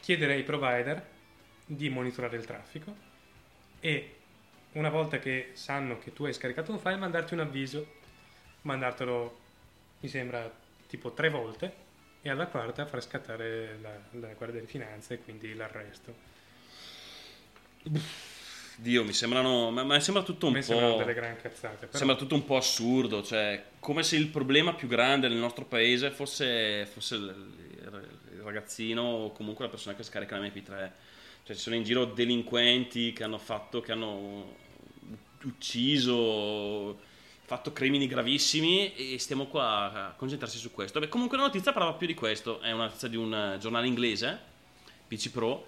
[0.00, 1.04] chiedere ai provider
[1.66, 3.08] di monitorare il traffico
[3.80, 4.14] e
[4.72, 7.94] una volta che sanno che tu hai scaricato un file mandarti un avviso,
[8.62, 9.38] mandartelo
[10.00, 10.50] mi sembra
[10.86, 11.88] tipo tre volte
[12.22, 16.28] e alla quarta far scattare la, la Guardia di Finanza e quindi l'arresto.
[18.80, 19.70] Dio, mi sembrano...
[19.70, 20.98] Ma, ma sembra tutto un me sembrano po'...
[20.98, 21.86] delle gran cazzate.
[21.86, 25.66] Però Sembra tutto un po' assurdo, cioè come se il problema più grande nel nostro
[25.66, 27.68] paese fosse, fosse il,
[28.42, 30.90] ragazzino o comunque la persona che scarica la MP3.
[31.44, 34.56] Cioè ci sono in giro delinquenti che hanno fatto, che hanno
[35.42, 36.98] ucciso,
[37.42, 41.00] fatto crimini gravissimi e stiamo qua a concentrarsi su questo.
[41.00, 44.38] Beh, comunque la notizia parlava più di questo, è una notizia di un giornale inglese,
[45.06, 45.66] PC Pro,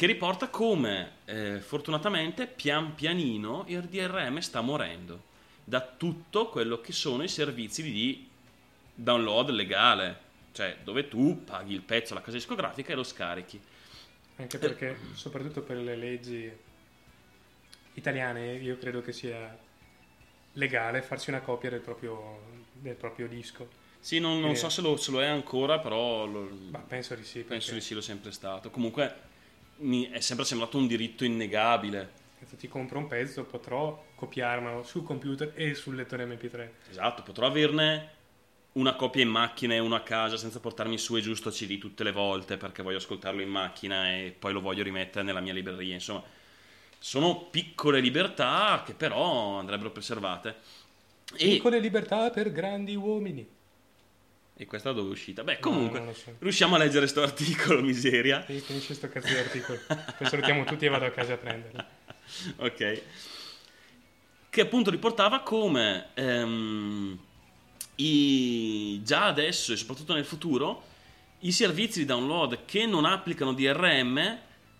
[0.00, 5.24] che riporta come eh, fortunatamente pian pianino il DRM sta morendo
[5.62, 8.26] da tutto quello che sono i servizi di
[8.94, 10.18] download legale,
[10.52, 13.60] cioè dove tu paghi il pezzo alla casa discografica e lo scarichi.
[14.36, 16.50] Anche perché, soprattutto per le leggi
[17.92, 19.54] italiane, io credo che sia
[20.54, 22.40] legale farsi una copia del proprio,
[22.72, 23.68] del proprio disco.
[24.00, 24.56] Sì, non, non Eh.
[24.56, 27.40] so se lo, se lo è ancora, però lo- Ma penso di sì.
[27.40, 28.70] penso di sì, lo è sempre stato.
[28.70, 29.28] Comunque
[29.80, 32.18] mi è sempre sembrato un diritto innegabile.
[32.46, 36.68] Se ti compro un pezzo potrò copiarmelo sul computer e sul lettore MP3.
[36.88, 38.18] Esatto, potrò averne
[38.72, 41.78] una copia in macchina e una a casa senza portarmi su e giù sto CD
[41.78, 45.52] tutte le volte perché voglio ascoltarlo in macchina e poi lo voglio rimettere nella mia
[45.52, 45.94] libreria.
[45.94, 46.22] Insomma,
[46.98, 50.56] sono piccole libertà che però andrebbero preservate.
[51.36, 53.58] E, Piccole libertà per grandi uomini.
[54.60, 55.42] E questa dove è uscita?
[55.42, 56.34] Beh, No, comunque, lo so.
[56.38, 58.44] riusciamo a leggere sto articolo, miseria.
[58.46, 59.78] Sì, finisce sto cazzo di articolo.
[59.86, 61.82] Poi salutiamo tutti e vado a casa a prenderlo.
[62.58, 63.02] ok.
[64.50, 67.18] Che appunto riportava come ehm,
[67.94, 70.82] i- già adesso e soprattutto nel futuro
[71.40, 74.38] i servizi di download che non applicano DRM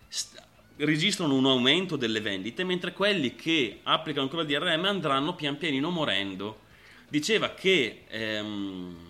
[0.09, 0.43] st-
[0.77, 6.69] registrano un aumento delle vendite, mentre quelli che applicano ancora DRM andranno pian pianino morendo.
[7.09, 9.09] Diceva che ehm,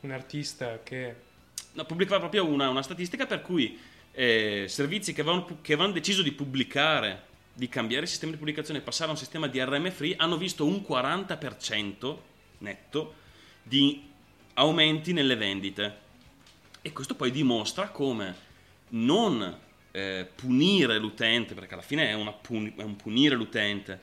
[0.00, 1.28] Un artista che
[1.72, 3.78] No, pubblicava proprio una, una statistica per cui
[4.12, 8.80] eh, servizi che avevano, che avevano deciso di pubblicare, di cambiare il sistema di pubblicazione
[8.80, 12.16] e passare a un sistema di DRM free, hanno visto un 40%
[12.58, 13.14] netto
[13.62, 14.08] di
[14.54, 16.08] aumenti nelle vendite.
[16.82, 18.48] E questo poi dimostra come
[18.88, 19.58] non
[19.92, 24.00] eh, punire l'utente, perché alla fine è, una puni- è un punire l'utente,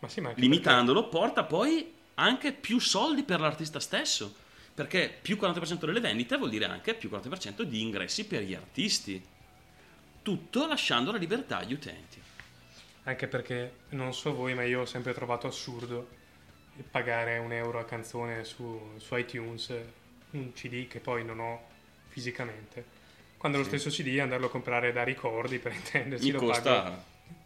[0.00, 4.46] Ma sì, ma limitandolo, porta poi anche più soldi per l'artista stesso.
[4.78, 9.20] Perché più 40% delle vendite vuol dire anche più 40% di ingressi per gli artisti.
[10.22, 12.22] Tutto lasciando la libertà agli utenti.
[13.02, 16.08] Anche perché, non so voi, ma io ho sempre trovato assurdo
[16.92, 19.72] pagare un euro a canzone su, su iTunes
[20.30, 21.60] un CD che poi non ho
[22.06, 22.84] fisicamente.
[23.36, 27.04] Quando lo stesso CD andarlo a comprare da ricordi, per intenderci, Mi lo pago costa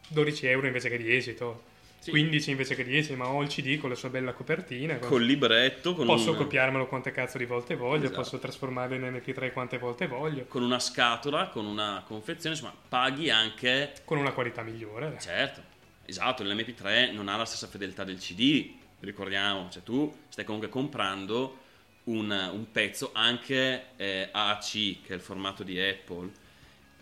[0.08, 1.70] 12 euro invece che 10, to.
[2.02, 2.10] Sì.
[2.10, 4.96] 15 invece che 10, ma ho il CD con la sua bella copertina.
[4.98, 8.20] con- col libretto, con, Posso un- copiarmelo quante cazzo di volte voglio, Esatto.
[8.22, 13.30] posso trasformarlo in MP3 quante volte voglio, con una scatola, con una confezione, insomma, paghi
[13.30, 15.16] anche con una qualità migliore.
[15.20, 15.62] Certo,
[16.04, 21.58] esatto, l'MP3 non ha la stessa fedeltà del CD, ricordiamo, cioè tu stai comunque comprando
[22.04, 24.70] un, un pezzo anche eh, AAC,
[25.02, 26.30] che è il formato di Apple,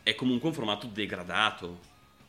[0.03, 1.79] è comunque un formato degradato.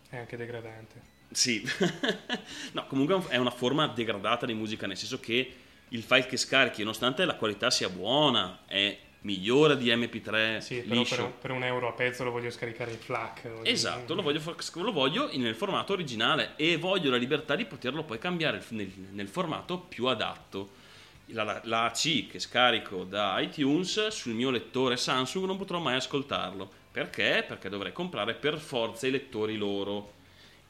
[0.10, 1.11] È anche degradante.
[1.32, 1.64] Sì,
[2.74, 5.54] no, comunque è una forma degradata di musica, nel senso che
[5.90, 11.02] il file che scarichi, nonostante la qualità sia buona, è migliore di MP3 Sì, però
[11.02, 11.16] liscio.
[11.16, 13.50] per, per un euro a pezzo lo voglio scaricare in FLAC.
[13.64, 18.04] Esatto, lo voglio, fa- lo voglio nel formato originale e voglio la libertà di poterlo
[18.04, 20.80] poi cambiare nel, nel formato più adatto.
[21.28, 25.96] La, la, la AC che scarico da iTunes sul mio lettore Samsung non potrò mai
[25.96, 26.70] ascoltarlo.
[26.92, 27.46] Perché?
[27.48, 30.20] Perché dovrei comprare per forza i lettori loro.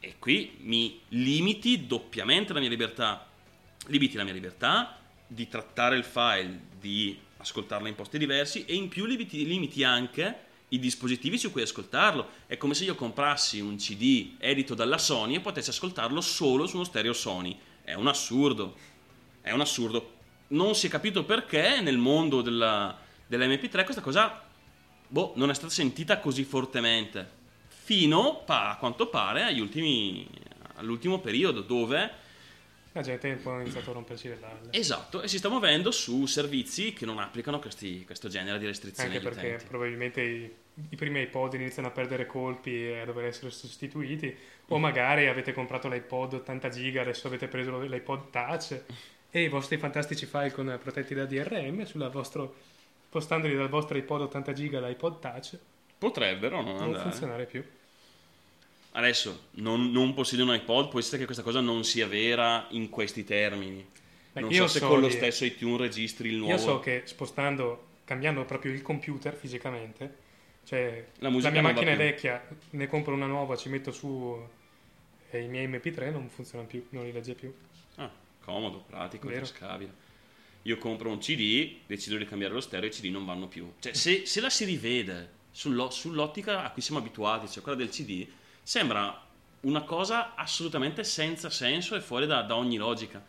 [0.03, 3.27] E qui mi limiti doppiamente la mia libertà.
[3.85, 4.97] Limiti la mia libertà
[5.27, 10.49] di trattare il file, di ascoltarlo in posti diversi e in più limiti, limiti anche
[10.69, 12.29] i dispositivi su cui ascoltarlo.
[12.47, 16.77] È come se io comprassi un CD edito dalla Sony e potessi ascoltarlo solo su
[16.77, 17.55] uno stereo Sony.
[17.83, 18.75] È un assurdo.
[19.39, 20.13] È un assurdo.
[20.47, 22.97] Non si è capito perché nel mondo della,
[23.27, 24.43] dell'MP3 questa cosa
[25.07, 27.39] boh, non è stata sentita così fortemente.
[27.91, 30.25] Fino, a quanto pare, agli ultimi,
[30.75, 32.09] all'ultimo periodo dove
[32.93, 34.69] La gente un po' ha iniziato a romperci le balle.
[34.71, 39.15] Esatto, e si sta muovendo su servizi che non applicano questi- questo genere di restrizioni
[39.15, 39.65] Anche perché utenti.
[39.65, 40.53] probabilmente i,
[40.89, 44.33] i primi iPod iniziano a perdere colpi e a dover essere sostituiti.
[44.67, 48.81] O magari avete comprato l'iPod 80 giga, adesso avete preso l'iPod Touch
[49.29, 52.55] e i vostri fantastici file con protetti da DRM sulla vostro,
[53.07, 55.57] spostandoli dal vostro iPod 80 giga all'iPod Touch
[55.97, 57.63] Potrebbero non non funzionare più.
[58.93, 62.89] Adesso, non, non possiedi un iPod, può essere che questa cosa non sia vera in
[62.89, 63.85] questi termini.
[64.33, 66.53] Beh, non so se so con lo di- stesso iTunes registri il nuovo.
[66.53, 70.15] Io so che spostando, cambiando proprio il computer fisicamente,
[70.65, 74.37] cioè La la, mia macchina è vecchia, ne compro una nuova, ci metto su
[75.29, 77.53] e i miei MP3 non funzionano più, non li legge più.
[77.95, 78.11] Ah,
[78.41, 80.09] comodo, pratico, tascabile.
[80.63, 83.71] Io compro un CD, decido di cambiare lo stereo e i CD non vanno più.
[83.79, 87.89] Cioè, se, se la si rivede sullo- sull'ottica a cui siamo abituati, cioè quella del
[87.89, 88.27] CD,
[88.71, 89.21] sembra
[89.63, 93.21] una cosa assolutamente senza senso e fuori da, da ogni logica.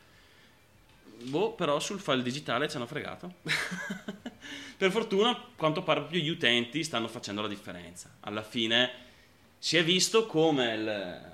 [1.25, 3.35] Boh, però sul file digitale ci hanno fregato.
[4.79, 8.09] per fortuna, quanto pare, proprio gli utenti stanno facendo la differenza.
[8.21, 8.93] Alla fine
[9.59, 11.31] si è visto come il...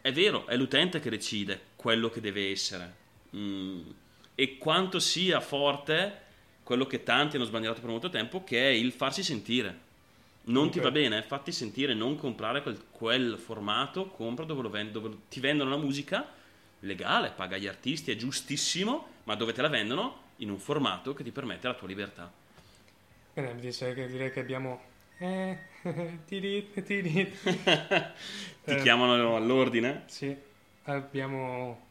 [0.00, 2.94] È vero, è l'utente che decide quello che deve essere.
[3.36, 3.90] Mm,
[4.34, 6.22] E quanto sia forte
[6.64, 9.86] quello che tanti hanno sbandierato per molto tempo, che è il farsi sentire.
[10.48, 14.90] Non ti va bene, fatti sentire, non comprare quel, quel formato, compra dove, lo vend-
[14.90, 16.26] dove ti vendono la musica
[16.80, 21.22] legale, paga gli artisti, è giustissimo, ma dove te la vendono in un formato che
[21.22, 22.32] ti permette la tua libertà.
[23.34, 24.80] Bene, mi dice che direi che abbiamo...
[25.18, 25.58] Eh,
[26.26, 27.34] tidit, tidit.
[28.64, 30.04] Ti chiamano all'ordine?
[30.06, 30.36] Sì,
[30.84, 31.86] abbiamo...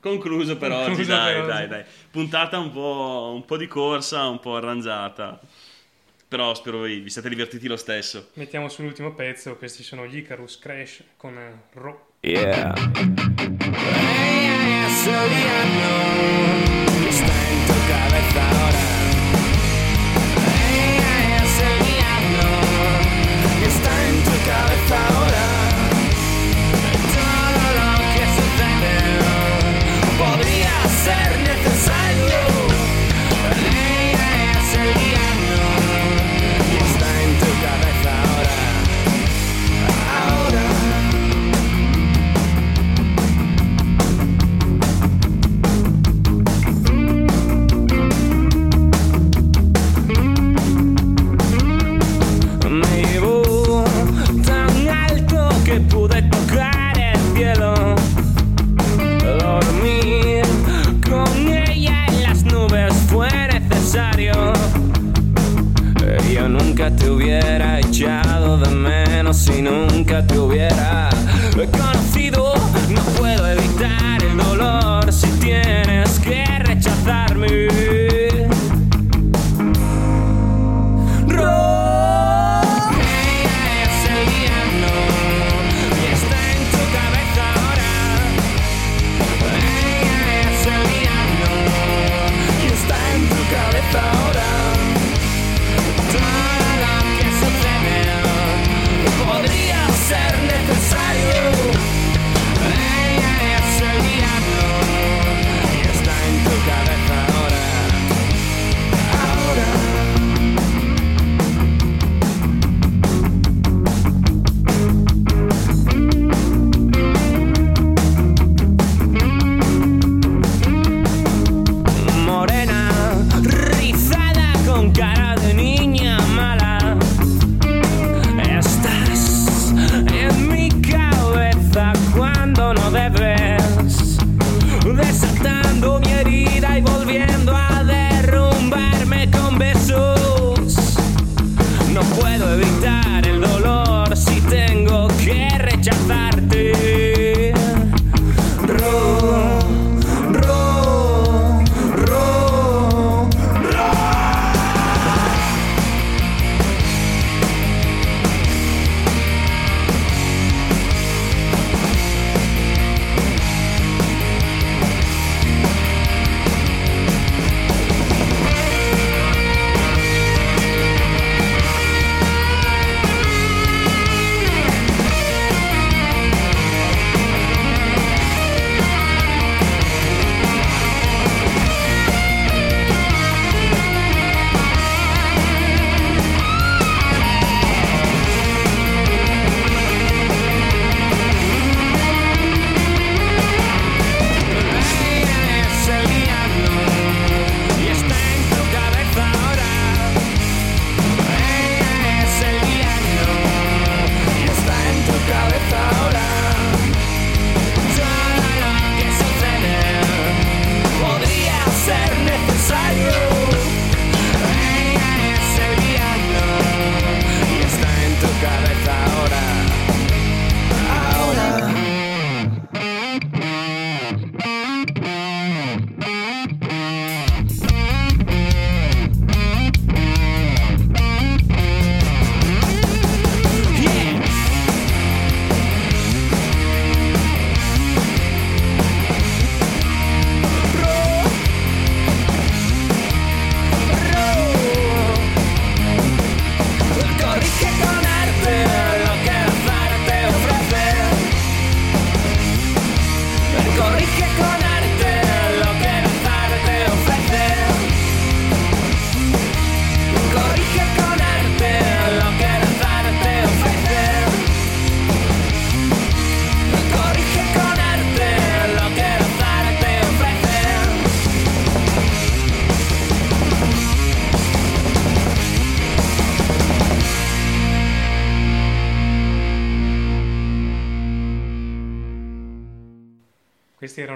[0.00, 1.66] Concluso per oggi, Concluso dai, per dai, oggi.
[1.66, 1.84] dai.
[2.10, 5.40] Puntata un po', un po' di corsa, un po' arrangiata.
[6.28, 8.28] Però spero vi, vi siate divertiti lo stesso.
[8.34, 12.12] Mettiamo sull'ultimo pezzo, questi sono gli Icarus Crash con Ro.
[12.20, 12.74] Yeah.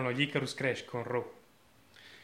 [0.02, 1.32] Erano gli Icarus Crash con Raw.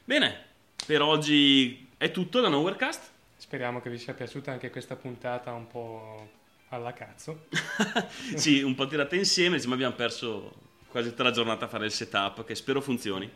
[0.04, 0.44] Bene,
[0.84, 3.10] per oggi è tutto da Nowherecast.
[3.36, 6.30] Speriamo che vi sia piaciuta anche questa puntata un po'
[6.70, 7.46] alla cazzo.
[8.34, 11.92] sì, un po' tirate insieme, insomma abbiamo perso quasi tutta la giornata a fare il
[11.92, 13.30] setup, che spero funzioni.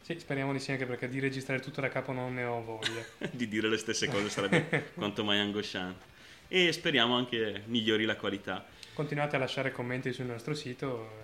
[0.00, 3.04] Sì, speriamo di sì, anche perché di registrare tutto da capo non ne ho voglia.
[3.30, 6.12] di dire le stesse cose sarebbe quanto mai angosciante.
[6.48, 8.64] E speriamo anche migliori la qualità.
[8.94, 11.23] Continuate a lasciare commenti sul nostro sito,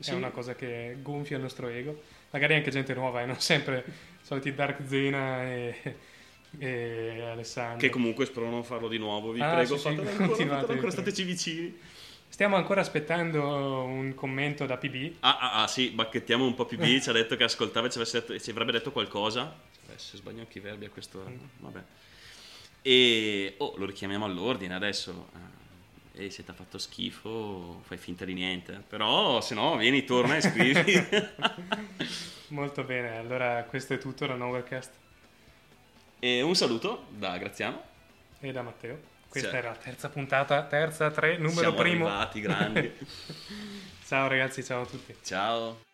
[0.00, 0.12] Sì.
[0.12, 2.02] è una cosa che gonfia il nostro ego.
[2.30, 3.84] Magari anche gente nuova, e non sempre
[4.22, 5.96] soliti Dark Zena e,
[6.58, 7.78] e Alessandro.
[7.78, 10.54] Che comunque spero non farlo di nuovo, vi Ah, prego, sì, sì, fatelo ancora, continuate,
[10.60, 11.78] fatelo ancora, stateci vicini.
[12.28, 15.16] Stiamo ancora aspettando un commento da PB.
[15.20, 17.98] Ah, ah, ah, sì, bacchettiamo un po' PB, ci ha detto che ascoltava e ci,
[17.98, 19.52] avesse detto- ci avrebbe detto qualcosa.
[19.86, 21.24] Adesso sbaglio anche i verbi a questo...
[21.58, 21.82] Vabbè.
[22.82, 23.54] E...
[23.58, 25.28] Oh, lo richiamiamo all'ordine adesso.
[26.20, 28.82] Ehi, se ti ha fatto schifo, fai finta di niente.
[28.86, 31.06] Però, se no, vieni, torna e scrivi.
[32.48, 34.90] Molto bene, allora questo è tutto da Nowherecast
[36.18, 37.82] e un saluto da Graziano.
[38.40, 38.98] e da Matteo.
[39.28, 39.56] Questa Sì.
[39.56, 42.06] era la terza puntata, terza, tre, numero Siamo primo.
[42.06, 42.92] arrivati, grandi.
[44.04, 45.16] Ciao ragazzi, ciao a tutti.
[45.22, 45.89] Ciao.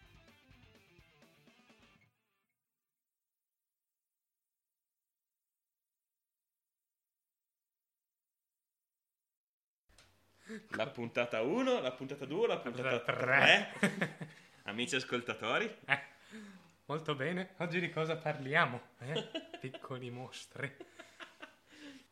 [10.70, 13.72] La puntata 1, la puntata 2, la puntata Puntata 3.
[14.64, 16.00] Amici ascoltatori, Eh,
[16.86, 18.80] molto bene, oggi di cosa parliamo?
[18.98, 19.28] Eh?
[19.60, 20.74] Piccoli mostri.